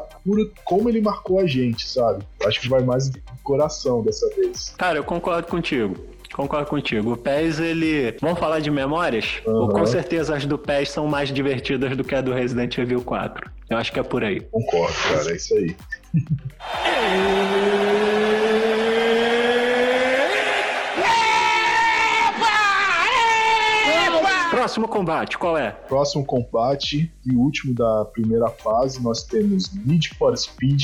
[0.64, 2.24] como ele marcou a gente, sabe?
[2.46, 4.74] Acho que vai mais do coração dessa vez.
[4.78, 5.96] Cara, eu concordo contigo.
[6.34, 7.14] Concordo contigo.
[7.14, 8.16] O PES, ele.
[8.22, 9.42] Vamos falar de memórias?
[9.46, 9.70] Aham.
[9.70, 13.50] Com certeza as do PES são mais divertidas do que a do Resident Evil 4.
[13.70, 14.40] Eu acho que é por aí.
[14.40, 15.76] Concordo, cara, é isso aí.
[24.70, 25.72] Próximo combate, qual é?
[25.72, 30.84] Próximo combate e último da primeira fase, nós temos Need for Speed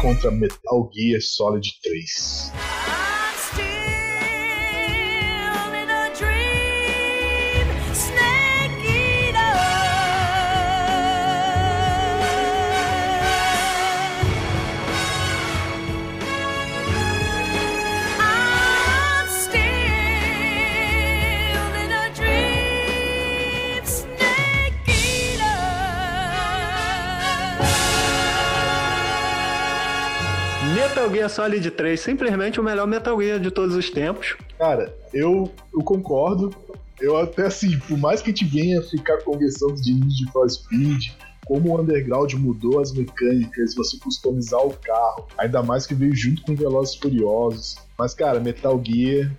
[0.00, 2.67] contra Metal Gear Solid 3.
[31.08, 34.36] Metal Gear Solid 3, simplesmente o melhor Metal Gear de todos os tempos.
[34.58, 36.54] Cara, eu, eu concordo.
[37.00, 41.12] Eu até assim, por mais que a gente venha ficar conversando de Need for Speed,
[41.46, 46.42] como o Underground mudou as mecânicas, você customizar o carro, ainda mais que veio junto
[46.42, 47.76] com Velozes Furiosos.
[47.96, 49.32] Mas, cara, Metal Gear,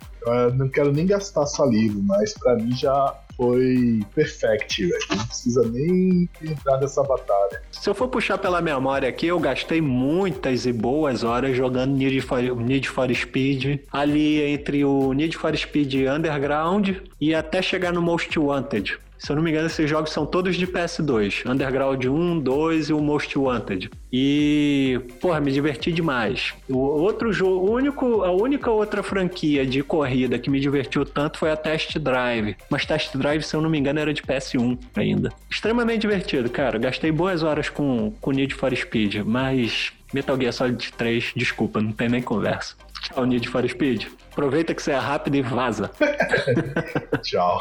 [0.56, 5.00] não quero nem gastar saliva, mas para mim já foi perfect, velho.
[5.16, 7.62] Não precisa nem entrar nessa batalha.
[7.72, 12.20] Se eu for puxar pela memória aqui, eu gastei muitas e boas horas jogando Need
[12.20, 18.02] for, Need for Speed, ali entre o Need for Speed Underground e até chegar no
[18.02, 18.98] Most Wanted.
[19.20, 21.48] Se eu não me engano, esses jogos são todos de PS2.
[21.48, 23.90] Underground 1, 2 e o Most Wanted.
[24.10, 26.54] E, porra, me diverti demais.
[26.66, 31.38] O outro jogo, o único, a única outra franquia de corrida que me divertiu tanto
[31.38, 32.56] foi a Test Drive.
[32.70, 35.30] Mas Test Drive, se eu não me engano, era de PS1 ainda.
[35.50, 36.78] Extremamente divertido, cara.
[36.78, 41.92] Gastei boas horas com, com Need for Speed, mas Metal Gear Solid 3, desculpa, não
[41.92, 42.74] tem nem conversa.
[43.02, 44.06] Tchau, Need for Speed.
[44.32, 45.90] Aproveita que você é rápido e vaza.
[47.22, 47.60] Tchau.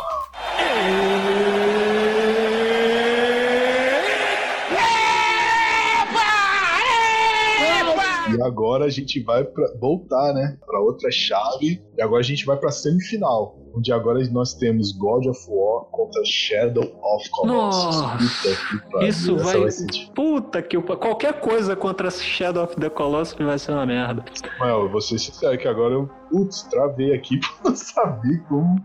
[8.31, 11.81] E agora a gente vai para voltar, né, para outra chave.
[11.97, 16.21] E agora a gente vai para semifinal, onde agora nós temos God of War contra
[16.25, 18.01] Shadow of Colossus.
[18.01, 19.87] Nossa, isso vai, vai ser...
[20.13, 24.23] puta que qualquer coisa contra Shadow of the Colossus vai ser uma merda.
[24.59, 28.81] Mas eu vou ser sincero que agora eu putz, travei aqui pra não saber como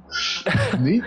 [0.81, 1.03] nem,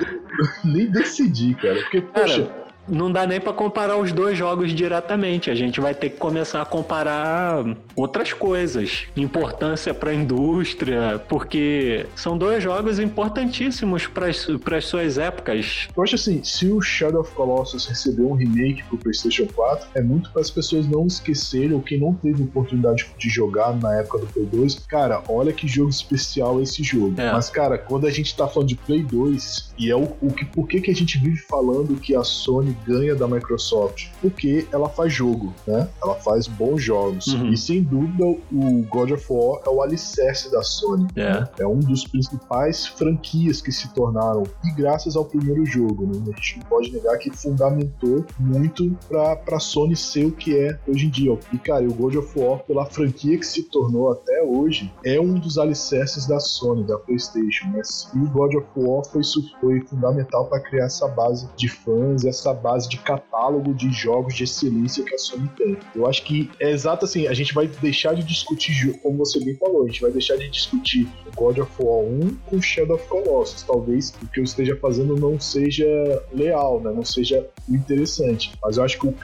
[0.64, 1.80] nem decidir, cara.
[1.82, 5.50] Porque, poxa, cara, não dá nem para comparar os dois jogos diretamente.
[5.50, 7.64] A gente vai ter que começar a comparar
[7.96, 15.88] outras coisas, importância para a indústria, porque são dois jogos importantíssimos para as suas épocas.
[15.96, 20.02] Eu acho assim, se o Shadow of Colossus recebeu um remake pro PlayStation 4, é
[20.02, 24.20] muito para as pessoas não esquecerem ou quem não teve oportunidade de jogar na época
[24.20, 24.76] do Play 2.
[24.88, 27.20] Cara, olha que jogo especial esse jogo.
[27.20, 27.32] É.
[27.32, 30.46] Mas cara, quando a gente tá falando de Play 2 e é o, o que
[30.46, 34.10] por que que a gente vive falando que a Sony ganha da Microsoft?
[34.22, 35.88] Porque ela faz jogo, né?
[36.02, 37.28] Ela faz bons jogos.
[37.28, 37.52] Uhum.
[37.52, 41.08] E sem dúvida, o God of War é o alicerce da Sony.
[41.16, 41.48] É.
[41.60, 44.44] é um dos principais franquias que se tornaram.
[44.64, 46.22] E graças ao primeiro jogo, né?
[46.34, 50.80] A gente não pode negar que fundamentou muito pra, pra Sony ser o que é
[50.88, 51.38] hoje em dia.
[51.54, 55.36] E, cara, o God of War, pela franquia que se tornou até hoje, é um
[55.36, 57.68] dos alicerces da Sony, da PlayStation.
[57.74, 59.22] Mas e o God of War foi,
[59.60, 64.36] foi fundamental para criar essa base de fãs, essa base base de catálogo de jogos
[64.36, 65.78] de excelência que a Sony tem.
[65.96, 69.56] Eu acho que é exato assim, a gente vai deixar de discutir, como você bem
[69.56, 73.64] falou, a gente vai deixar de discutir God of War 1 com Shadow of Colossus.
[73.64, 75.88] Talvez o que eu esteja fazendo não seja
[76.34, 76.92] leal, né?
[76.92, 78.52] não seja interessante.
[78.62, 79.16] Mas eu acho que o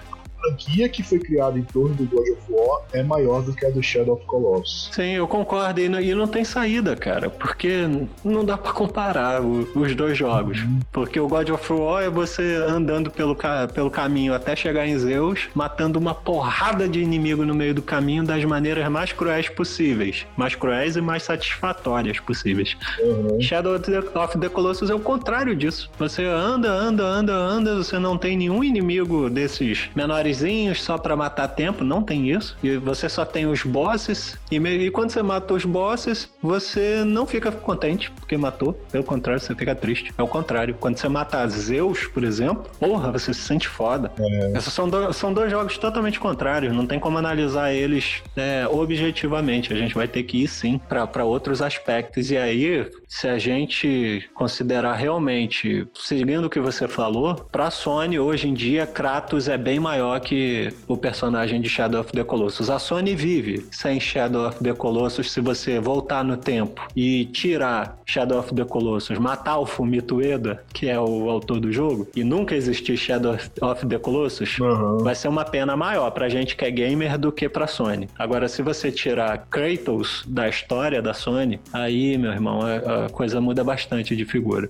[0.43, 3.69] franquia que foi criada em torno do God of War é maior do que a
[3.69, 4.89] do Shadow of Colossus.
[4.91, 5.79] Sim, eu concordo.
[5.79, 7.87] E não, e não tem saída, cara, porque
[8.23, 10.59] não dá para comparar o, os dois jogos.
[10.59, 10.79] Uhum.
[10.91, 13.35] Porque o God of War é você andando pelo,
[13.73, 18.23] pelo caminho até chegar em Zeus, matando uma porrada de inimigo no meio do caminho
[18.23, 20.25] das maneiras mais cruéis possíveis.
[20.35, 22.75] Mais cruéis e mais satisfatórias possíveis.
[22.99, 23.39] Uhum.
[23.41, 25.89] Shadow of the, of the Colossus é o contrário disso.
[25.97, 30.32] Você anda, anda, anda, anda, você não tem nenhum inimigo desses menores
[30.75, 32.57] só para matar tempo, não tem isso.
[32.63, 34.37] E você só tem os bosses.
[34.51, 38.73] E, e quando você mata os bosses, você não fica contente porque matou.
[38.91, 40.13] Pelo contrário, você fica triste.
[40.17, 40.75] É o contrário.
[40.79, 44.11] Quando você mata Zeus, por exemplo, porra, você se sente foda.
[44.19, 44.57] É.
[44.57, 46.73] Esses são, do, são dois jogos totalmente contrários.
[46.73, 49.73] Não tem como analisar eles é, objetivamente.
[49.73, 52.31] A gente vai ter que ir sim para outros aspectos.
[52.31, 58.47] E aí, se a gente considerar realmente, seguindo o que você falou, pra Sony hoje
[58.47, 62.69] em dia, Kratos é bem maior que o personagem de Shadow of the Colossus.
[62.69, 67.99] A Sony vive sem Shadow of the Colossus se você voltar no tempo e tirar
[68.05, 72.23] Shadow of the Colossus, matar o Fumito Ueda, que é o autor do jogo, e
[72.23, 74.99] nunca existir Shadow of the Colossus, uhum.
[74.99, 78.09] vai ser uma pena maior pra gente que é gamer do que pra Sony.
[78.17, 83.63] Agora, se você tirar Kratos da história da Sony, aí, meu irmão, a, coisa muda
[83.63, 84.69] bastante de figura.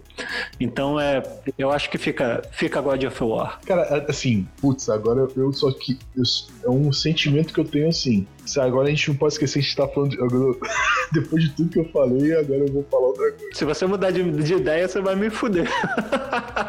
[0.60, 1.22] Então, é,
[1.58, 3.60] eu acho que fica, fica God of War.
[3.66, 6.24] Cara, assim, putz, agora eu só que eu,
[6.64, 8.28] é um sentimento que eu tenho assim.
[8.60, 10.22] Agora a gente não pode esquecer, a gente tá falando de.
[10.22, 10.58] agora-
[11.14, 13.54] Depois de tudo que eu falei, agora eu vou falar outra coisa.
[13.54, 15.70] Se você mudar de, de ideia, você vai me fuder.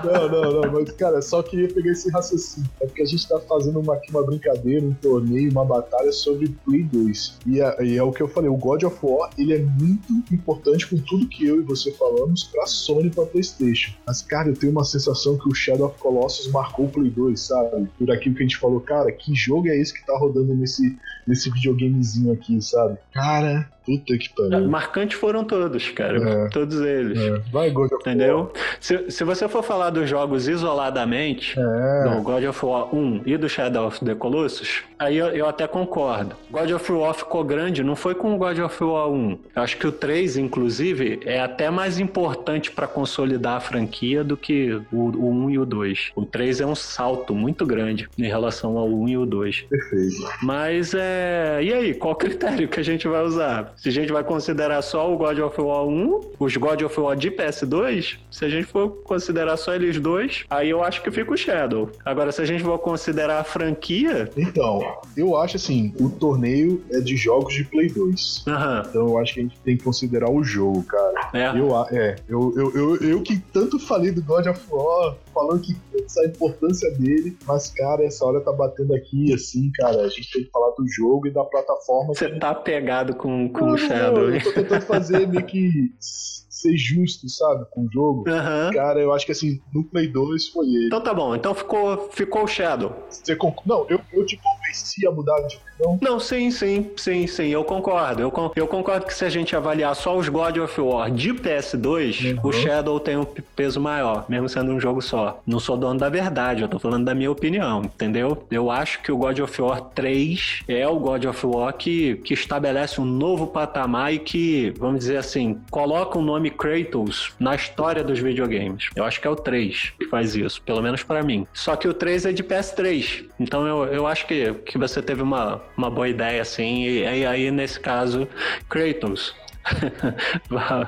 [0.05, 2.69] Não, não, não, mas cara, só queria pegar esse raciocínio.
[2.81, 6.49] É porque a gente tá fazendo uma, aqui uma brincadeira, um torneio, uma batalha sobre
[6.65, 7.39] Play 2.
[7.47, 10.13] E é, e é o que eu falei, o God of War, ele é muito
[10.33, 13.93] importante com tudo que eu e você falamos pra Sony e pra Playstation.
[14.07, 17.41] Mas, cara, eu tenho uma sensação que o Shadow of Colossus marcou o Play 2,
[17.41, 17.89] sabe?
[17.99, 20.97] Por aquilo que a gente falou, cara, que jogo é esse que tá rodando nesse,
[21.27, 22.99] nesse videogamezinho aqui, sabe?
[23.13, 24.69] Cara, puta que pariu.
[24.69, 26.19] Marcantes foram todos, cara.
[26.19, 26.49] É.
[26.49, 27.19] Todos eles.
[27.19, 28.01] É, vai, God of War.
[28.01, 28.53] Entendeu?
[28.81, 32.09] Se, se você for falar dos jogos isoladamente, É.
[32.11, 35.67] do God of War 1 e do Shadow of the Colossus, aí eu, eu até
[35.67, 36.35] concordo.
[36.51, 39.39] God of War ficou grande, não foi com o God of War 1.
[39.57, 44.37] Eu acho que o 3, inclusive, é até mais importante pra consolidar a franquia do
[44.37, 46.13] que o, o 1 e o 2.
[46.17, 49.63] O 3 é um salto muito grande em relação ao 1 e o 2.
[49.69, 50.15] Perfeito.
[50.43, 51.61] Mas é.
[51.63, 53.74] E aí, qual critério que a gente vai usar?
[53.77, 57.17] Se a gente vai considerar só o God of War 1, os God of War
[57.17, 61.33] de PS2, se a gente for considerar só eles dois, aí eu acho que fica
[61.33, 61.91] o Shadow.
[62.05, 64.31] Agora, se a gente for considerar a franquia.
[64.37, 64.81] Então,
[65.17, 68.45] eu acho assim, o torneio é de jogos de Play 2.
[68.47, 71.31] Aham, Então eu acho que a gente tem que considerar o jogo, cara.
[71.33, 71.59] é.
[71.59, 75.75] Eu, é, eu, eu, eu, eu que tanto falei do God of War, falando que
[75.93, 80.31] putz, a importância dele, mas, cara, essa hora tá batendo aqui, assim, cara, a gente
[80.33, 82.15] tem que falar do jogo e da plataforma.
[82.15, 84.29] Você tá pegado com, com Não, o Shadow.
[84.29, 88.25] não, eu tô tentando fazer meio que ser justo, sabe, com o jogo.
[88.29, 88.71] Aham.
[88.73, 90.87] Cara, eu acho que assim, no Play 2 foi ele.
[90.87, 92.95] Então tá bom, então ficou, ficou o Shadow.
[93.11, 94.64] Você conc- Não, eu, eu te convenci
[95.07, 95.99] a mudar de opinião.
[96.01, 98.23] Não, sim, sim, sim, sim, eu concordo.
[98.23, 101.33] Eu, con- eu concordo que se a gente avaliar só os God of War de
[101.35, 102.49] PS2, Uhum.
[102.49, 103.25] o Shadow tem um
[103.57, 105.41] peso maior, mesmo sendo um jogo só.
[105.47, 108.47] Não sou dono da verdade, eu tô falando da minha opinião, entendeu?
[108.51, 112.35] Eu acho que o God of War 3 é o God of War que, que
[112.35, 118.03] estabelece um novo patamar e que, vamos dizer assim, coloca o nome Kratos na história
[118.05, 118.89] dos videogames.
[118.95, 121.47] Eu acho que é o 3 que faz isso, pelo menos pra mim.
[121.53, 125.23] Só que o 3 é de PS3, então eu, eu acho que, que você teve
[125.23, 128.29] uma, uma boa ideia assim, e aí, aí nesse caso,
[128.69, 129.35] Kratos.
[130.51, 130.87] vai,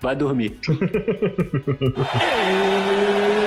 [0.00, 0.58] vai dormir.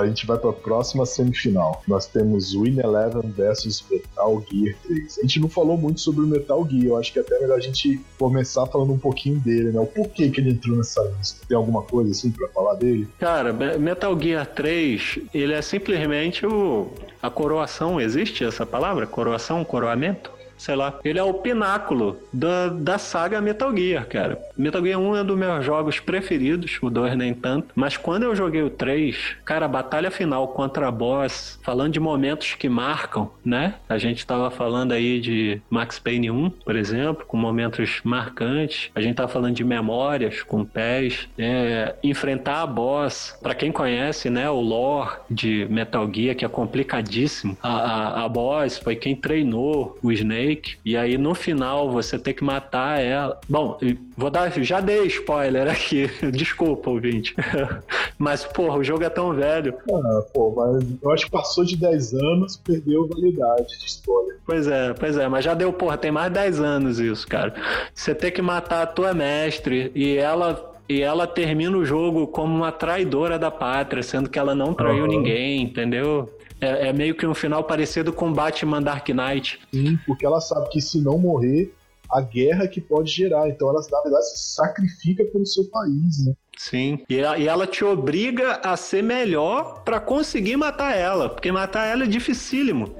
[0.00, 1.82] a gente vai pra próxima semifinal.
[1.86, 5.18] Nós temos Win Eleven versus Metal Gear 3.
[5.18, 7.56] A gente não falou muito sobre o Metal Gear, eu acho que é até melhor
[7.56, 9.80] a gente começar falando um pouquinho dele, né?
[9.80, 11.44] O porquê que ele entrou nessa lista.
[11.48, 13.08] Tem alguma coisa assim pra falar dele?
[13.18, 16.88] Cara, Me- Metal Gear 3, ele é simplesmente o
[17.20, 19.06] a coroação, existe essa palavra?
[19.06, 20.30] Coroação, coroamento?
[20.58, 20.98] Sei lá.
[21.04, 24.38] Ele é o pináculo da, da saga Metal Gear, cara.
[24.56, 27.68] Metal Gear 1 é um dos meus jogos preferidos, o 2 nem tanto.
[27.74, 32.00] Mas quando eu joguei o 3, cara, a batalha final contra a boss, falando de
[32.00, 33.74] momentos que marcam, né?
[33.88, 38.90] A gente tava falando aí de Max Payne 1, por exemplo, com momentos marcantes.
[38.94, 41.28] A gente tava falando de memórias com pés.
[41.38, 46.48] É, enfrentar a boss, pra quem conhece, né, o lore de Metal Gear, que é
[46.48, 47.56] complicadíssimo.
[47.62, 50.47] A, a, a boss foi quem treinou o Snake.
[50.84, 53.38] E aí no final você tem que matar ela.
[53.48, 53.78] Bom,
[54.16, 54.50] vou dar.
[54.62, 56.08] Já dei spoiler aqui.
[56.32, 57.34] Desculpa, ouvinte.
[58.18, 59.74] Mas, porra, o jogo é tão velho.
[59.92, 64.36] Ah, pô, mas eu acho que passou de 10 anos, perdeu validade de spoiler.
[64.44, 67.54] Pois é, pois é, mas já deu, porra, tem mais de 10 anos isso, cara.
[67.94, 70.74] Você tem que matar a tua mestre e ela.
[70.88, 75.04] E ela termina o jogo como uma traidora da pátria, sendo que ela não traiu
[75.04, 75.08] Aham.
[75.08, 76.30] ninguém, entendeu?
[76.60, 79.60] É, é meio que um final parecido com Batman Dark Knight.
[79.72, 81.72] Sim, porque ela sabe que se não morrer,
[82.10, 83.48] a guerra que pode gerar.
[83.48, 86.34] Então ela, na verdade, se sacrifica pelo seu país, né?
[86.58, 86.98] Sim.
[87.08, 91.86] E ela, e ela te obriga a ser melhor pra conseguir matar ela, porque matar
[91.86, 92.94] ela é dificílimo.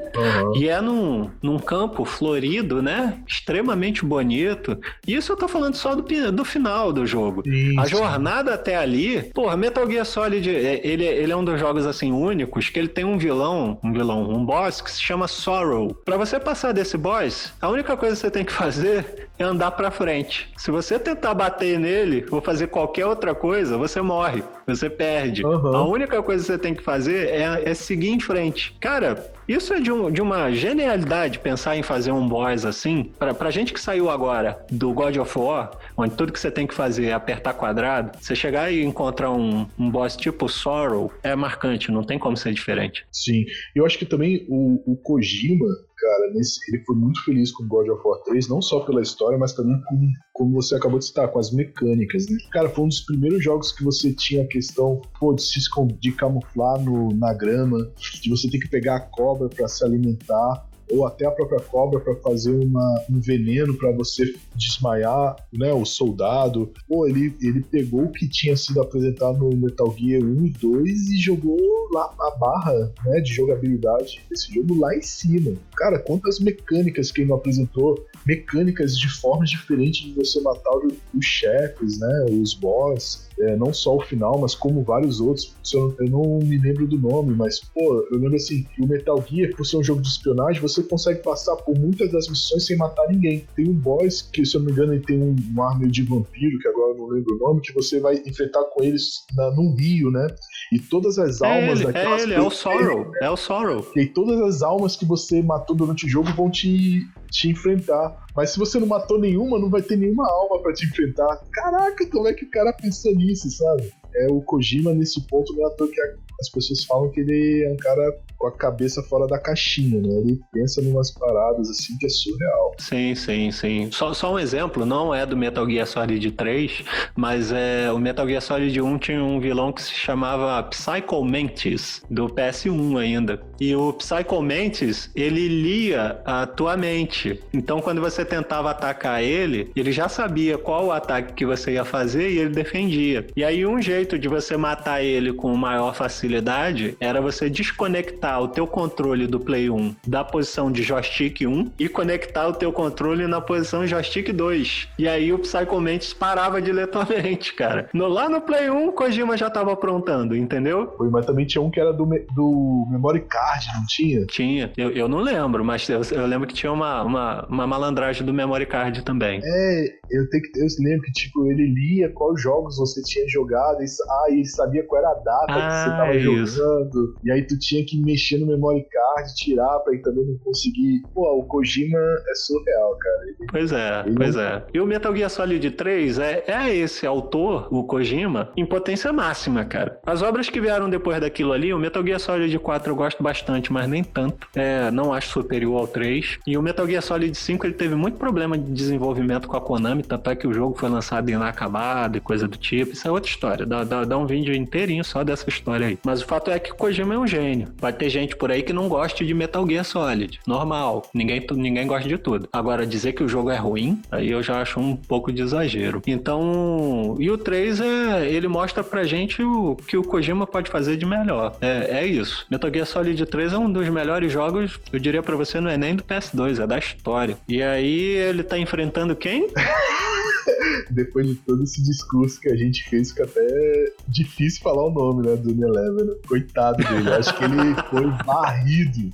[0.56, 3.18] E é num, num campo florido, né?
[3.26, 4.78] Extremamente bonito.
[5.06, 7.42] E isso eu tô falando só do, do final do jogo.
[7.46, 7.88] A Isso.
[7.96, 12.12] jornada até ali, porra, Metal Gear Solid, é- ele, ele é um dos jogos assim
[12.12, 15.92] únicos que ele tem um vilão, um vilão, um boss que se chama Sorrow.
[16.04, 19.70] Pra você passar desse boss, a única coisa que você tem que fazer é andar
[19.72, 20.48] pra frente.
[20.56, 25.44] Se você tentar bater nele ou fazer qualquer outra coisa, você morre, você perde.
[25.46, 25.76] Aham.
[25.76, 28.74] A única coisa que você tem que fazer é, é seguir em frente.
[28.80, 33.10] Cara, isso é de, um- de uma genialidade pensar em fazer um boss assim.
[33.18, 36.66] Pra, pra gente que saiu agora do God of War, onde tudo que você tem
[36.66, 41.34] que fazer é apertar quadrado, você chegar e encontrar um, um boss tipo Sorrow é
[41.34, 43.06] marcante, não tem como ser diferente.
[43.12, 43.44] Sim.
[43.74, 45.66] Eu acho que também o, o Kojima,
[45.98, 49.38] cara, nesse, ele foi muito feliz com God of War 3, não só pela história,
[49.38, 52.38] mas também com, como você acabou de citar, com as mecânicas, né?
[52.52, 55.58] Cara, foi um dos primeiros jogos que você tinha a questão, pô, de se
[56.00, 57.90] de camuflar no, na grama,
[58.22, 62.00] de você ter que pegar a cobra para se alimentar ou até a própria cobra
[62.00, 66.72] para fazer uma, um veneno para você desmaiar né, o soldado.
[66.86, 71.10] Pô, ele, ele pegou o que tinha sido apresentado no Metal Gear 1 e 2
[71.10, 71.58] e jogou
[71.92, 75.54] lá a barra né, de jogabilidade desse jogo lá em cima.
[75.76, 80.76] Cara, quantas mecânicas que ele não apresentou, mecânicas de formas diferentes de você matar
[81.14, 85.54] os chefes, né, os boss é, não só o final, mas como vários outros.
[85.72, 89.54] Eu, não me lembro do nome, mas, pô, eu lembro assim, que o Metal Gear,
[89.54, 93.06] por ser um jogo de espionagem, você consegue passar por muitas das missões sem matar
[93.08, 93.46] ninguém.
[93.54, 95.90] Tem um boss que, se eu não me engano, ele tem um, um ar meio
[95.90, 99.24] de vampiro, que agora eu não lembro o nome, que você vai enfrentar com eles
[99.34, 100.26] na, num rio, né?
[100.72, 102.20] E todas as é almas é ele.
[102.20, 103.12] É ele, é o Sorrow.
[103.22, 103.86] É o Sorrow.
[103.96, 108.26] E todas as almas que você matou durante o jogo vão te, te enfrentar.
[108.36, 111.40] Mas se você não matou nenhuma, não vai ter nenhuma alma para te enfrentar.
[111.52, 113.92] Caraca, como é que o cara pensa nisso, sabe?
[114.14, 116.00] É o Kojima nesse ponto, não é à toa que
[116.40, 120.08] as pessoas falam que ele é um cara com a cabeça fora da caixinha, né?
[120.20, 122.74] Ele pensa em umas paradas assim que é surreal.
[122.78, 123.90] Sim, sim, sim.
[123.90, 126.84] Só, só um exemplo, não é do Metal Gear Solid 3,
[127.16, 132.02] mas é o Metal Gear Solid 1 tinha um vilão que se chamava Psycho Mantis,
[132.08, 133.40] do PS1 ainda.
[133.60, 137.42] E o Psycho Mantis, ele lia a tua mente.
[137.52, 141.84] Então quando você tentava atacar ele, ele já sabia qual o ataque que você ia
[141.84, 143.26] fazer e ele defendia.
[143.34, 148.38] E aí um jeito de você matar ele com maior facilidade era você desconectar conectar
[148.38, 152.72] o teu controle do Play 1 da posição de joystick 1 e conectar o teu
[152.72, 154.88] controle na posição joystick 2.
[154.98, 157.88] E aí o Psycho Mantis parava diretamente, cara.
[157.92, 160.92] No, lá no Play 1, Kojima já tava aprontando, entendeu?
[160.96, 164.26] Foi, mas também tinha um que era do, do Memory Card, não tinha?
[164.26, 164.72] Tinha.
[164.76, 168.32] Eu, eu não lembro, mas eu, eu lembro que tinha uma, uma, uma malandragem do
[168.32, 169.40] Memory Card também.
[169.42, 173.82] É, eu, tenho que, eu lembro que, tipo, ele lia quais jogos você tinha jogado,
[173.82, 177.30] e, ah, ele sabia qual era a data ah, que você tava é jogando, e
[177.30, 181.02] aí tu tinha que mexer mexer no memory card, tirar pra ele também não conseguir.
[181.14, 183.22] Pô, o Kojima é surreal, cara.
[183.26, 184.42] Ele, pois é, pois não...
[184.42, 184.64] é.
[184.74, 189.64] E o Metal Gear Solid 3 é, é esse autor, o Kojima, em potência máxima,
[189.64, 190.00] cara.
[190.04, 193.72] As obras que vieram depois daquilo ali, o Metal Gear Solid 4 eu gosto bastante,
[193.72, 194.48] mas nem tanto.
[194.54, 196.38] É, não acho superior ao 3.
[196.46, 200.02] E o Metal Gear Solid 5 ele teve muito problema de desenvolvimento com a Konami,
[200.02, 202.92] tanto é que o jogo foi lançado inacabado e coisa do tipo.
[202.92, 203.66] Isso é outra história.
[203.66, 205.98] Dá, dá, dá um vídeo inteirinho só dessa história aí.
[206.04, 207.68] Mas o fato é que Kojima é um gênio.
[207.78, 210.40] Vai ter gente por aí que não goste de Metal Gear Solid.
[210.46, 211.08] Normal.
[211.14, 212.48] Ninguém, ninguém gosta de tudo.
[212.52, 216.02] Agora, dizer que o jogo é ruim, aí eu já acho um pouco de exagero.
[216.06, 220.96] Então, e o 3 é, ele mostra pra gente o que o Kojima pode fazer
[220.96, 221.56] de melhor.
[221.60, 222.46] É, é isso.
[222.50, 225.76] Metal Gear Solid 3 é um dos melhores jogos, eu diria para você, não é
[225.76, 227.36] nem do PS2, é da história.
[227.48, 229.48] E aí ele tá enfrentando quem?
[230.90, 235.26] Depois de todo esse discurso que a gente fez, fica até difícil falar o nome,
[235.26, 236.18] né, do Unilever.
[236.26, 237.10] Coitado dele.
[237.10, 239.12] Acho que ele foi varrido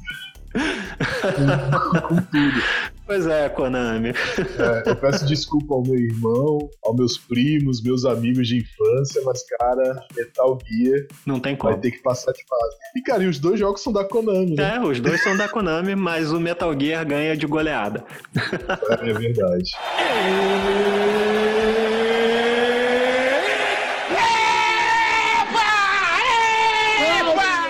[0.55, 2.62] com, tudo.
[3.07, 4.11] Pois é, Konami.
[4.11, 9.44] É, eu peço desculpa ao meu irmão, aos meus primos, meus amigos de infância, mas,
[9.59, 11.07] cara, Metal Gear.
[11.26, 11.72] Não tem como.
[11.72, 12.76] Vai ter que passar de fase.
[12.96, 14.76] E, cara, e os dois jogos são da Konami, né?
[14.76, 18.05] É, os dois são da Konami, mas o Metal Gear ganha de goleada.
[18.88, 19.70] É, é verdade.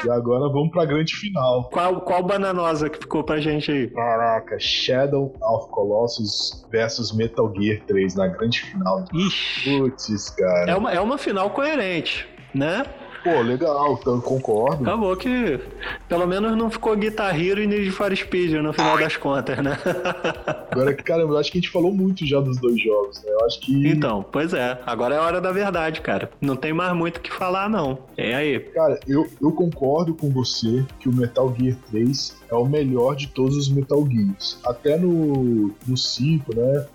[0.05, 1.64] E agora vamos pra grande final.
[1.70, 3.88] Qual, qual bananosa que ficou pra gente aí?
[3.88, 9.05] Caraca, Shadow of Colossus versus Metal Gear 3 na grande final.
[9.14, 9.78] Ixi.
[9.78, 10.70] Putz, cara.
[10.70, 12.84] É uma, é uma final coerente, né?
[13.25, 14.83] Pô, legal, então concordo.
[14.83, 15.59] Acabou que
[16.07, 19.79] pelo menos não ficou Guitar Hero e Need for Speed no final das contas, né?
[20.70, 23.33] Agora, caramba, eu acho que a gente falou muito já dos dois jogos, né?
[23.33, 23.89] Eu acho que.
[23.89, 24.79] Então, pois é.
[24.85, 26.31] Agora é a hora da verdade, cara.
[26.39, 27.99] Não tem mais muito o que falar, não.
[28.14, 28.61] É aí.
[28.61, 33.29] Cara, eu, eu concordo com você que o Metal Gear 3 é o melhor de
[33.29, 34.59] todos os Metal Gears.
[34.66, 36.87] Até no, no 5, né?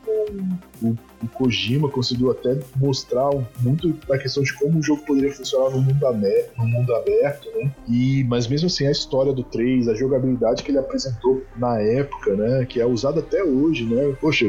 [0.84, 5.72] O, o Kojima conseguiu até mostrar muito da questão de como o jogo poderia funcionar
[5.72, 7.72] no mundo aberto, no mundo aberto né?
[7.88, 12.36] E, mas mesmo assim, a história do 3, a jogabilidade que ele apresentou na época,
[12.36, 12.66] né?
[12.66, 14.16] Que é usada até hoje, né?
[14.20, 14.46] Poxa,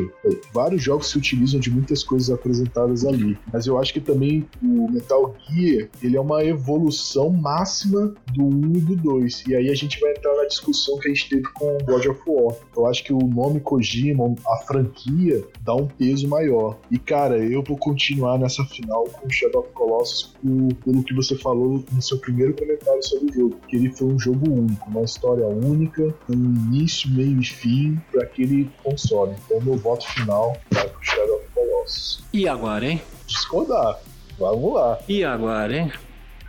[0.52, 3.38] vários jogos se utilizam de muitas coisas apresentadas ali.
[3.52, 8.76] Mas eu acho que também o Metal Gear, ele é uma evolução máxima do 1
[8.76, 9.44] e do 2.
[9.48, 12.20] E aí a gente vai entrar na discussão que a gente teve com God of
[12.26, 12.56] War.
[12.76, 16.59] Eu acho que o nome Kojima, a franquia, dá um peso maior.
[16.90, 21.36] E cara, eu vou continuar nessa final com Shadow of Colossus por, pelo que você
[21.36, 25.02] falou no seu primeiro comentário sobre o jogo, porque ele foi um jogo único, uma
[25.02, 29.34] história única, um início, meio e fim para aquele console.
[29.44, 32.24] Então meu voto final vai pro Shadow of Colossus.
[32.32, 33.00] E agora, hein?
[33.26, 33.98] Discordar.
[34.38, 34.98] Vamos lá.
[35.08, 35.92] E agora, hein?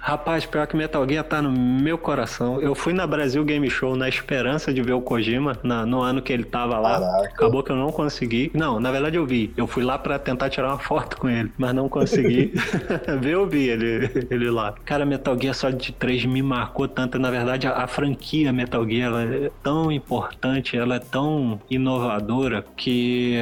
[0.01, 2.59] Rapaz, pior que Metal Gear tá no meu coração.
[2.59, 6.23] Eu fui na Brasil Game Show na esperança de ver o Kojima na, no ano
[6.23, 6.99] que ele tava lá.
[6.99, 7.35] Caraca.
[7.35, 8.49] Acabou que eu não consegui.
[8.51, 9.53] Não, na verdade eu vi.
[9.55, 12.51] Eu fui lá pra tentar tirar uma foto com ele, mas não consegui.
[13.21, 14.73] ver, eu vi ele, ele lá.
[14.83, 17.19] Cara, Metal Gear Solid 3 me marcou tanto.
[17.19, 23.35] Na verdade, a, a franquia Metal Gear é tão importante, ela é tão inovadora que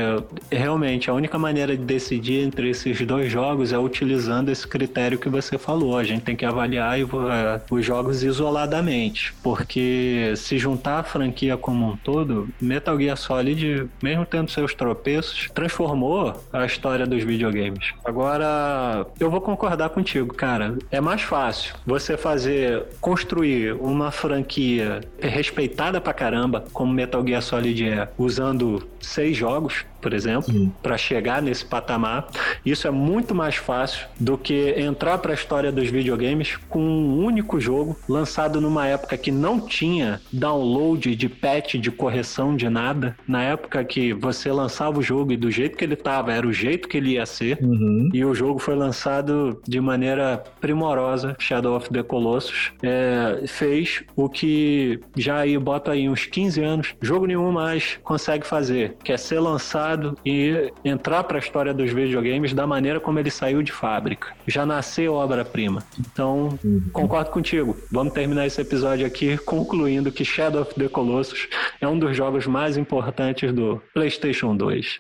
[0.52, 5.30] realmente a única maneira de decidir entre esses dois jogos é utilizando esse critério que
[5.30, 5.98] você falou.
[5.98, 7.08] A gente tem que avaliar uh,
[7.70, 14.26] os jogos isoladamente, porque se juntar a franquia como um todo, Metal Gear Solid, mesmo
[14.26, 17.94] tendo seus tropeços, transformou a história dos videogames.
[18.04, 20.78] Agora, eu vou concordar contigo, cara.
[20.92, 27.88] É mais fácil você fazer, construir uma franquia respeitada pra caramba, como Metal Gear Solid
[27.88, 32.28] é, usando seis jogos, por exemplo, para chegar nesse patamar.
[32.66, 37.24] Isso é muito mais fácil do que entrar para a história dos videogames com um
[37.24, 43.16] único jogo lançado numa época que não tinha download de patch, de correção de nada.
[43.28, 46.54] Na época que você lançava o jogo e do jeito que ele estava era o
[46.54, 47.58] jeito que ele ia ser.
[47.62, 48.10] Uhum.
[48.14, 51.36] E o jogo foi lançado de maneira primorosa.
[51.40, 56.96] Shadow of the Colossus é, fez o que já aí bota aí uns 15 anos,
[57.02, 59.89] jogo nenhum mais consegue fazer, que é ser lançado
[60.26, 64.34] e entrar para a história dos videogames da maneira como ele saiu de fábrica.
[64.48, 65.84] Já nasceu obra-prima.
[66.00, 66.58] Então,
[66.92, 67.78] concordo contigo.
[67.92, 71.48] Vamos terminar esse episódio aqui concluindo que Shadow of the Colossus
[71.82, 75.00] é um dos jogos mais importantes do PlayStation 2.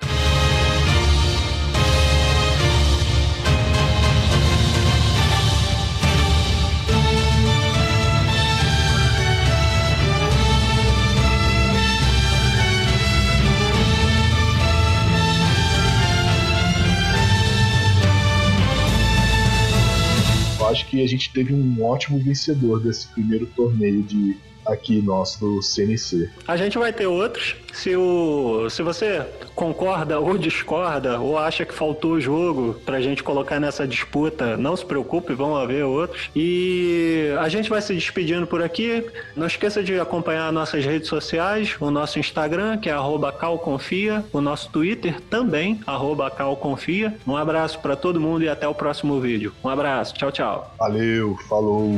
[20.89, 24.35] Que a gente teve um ótimo vencedor desse primeiro torneio de
[24.71, 26.29] aqui nosso do CNC.
[26.47, 27.55] A gente vai ter outros.
[27.73, 33.59] Se, o, se você concorda ou discorda, ou acha que faltou jogo pra gente colocar
[33.59, 36.29] nessa disputa, não se preocupe, vão haver outros.
[36.35, 39.05] E a gente vai se despedindo por aqui.
[39.35, 44.41] Não esqueça de acompanhar nossas redes sociais, o nosso Instagram, que é arroba calconfia, o
[44.41, 47.15] nosso Twitter também, arroba calconfia.
[47.27, 49.53] Um abraço para todo mundo e até o próximo vídeo.
[49.63, 50.73] Um abraço, tchau, tchau.
[50.79, 51.89] Valeu, falou!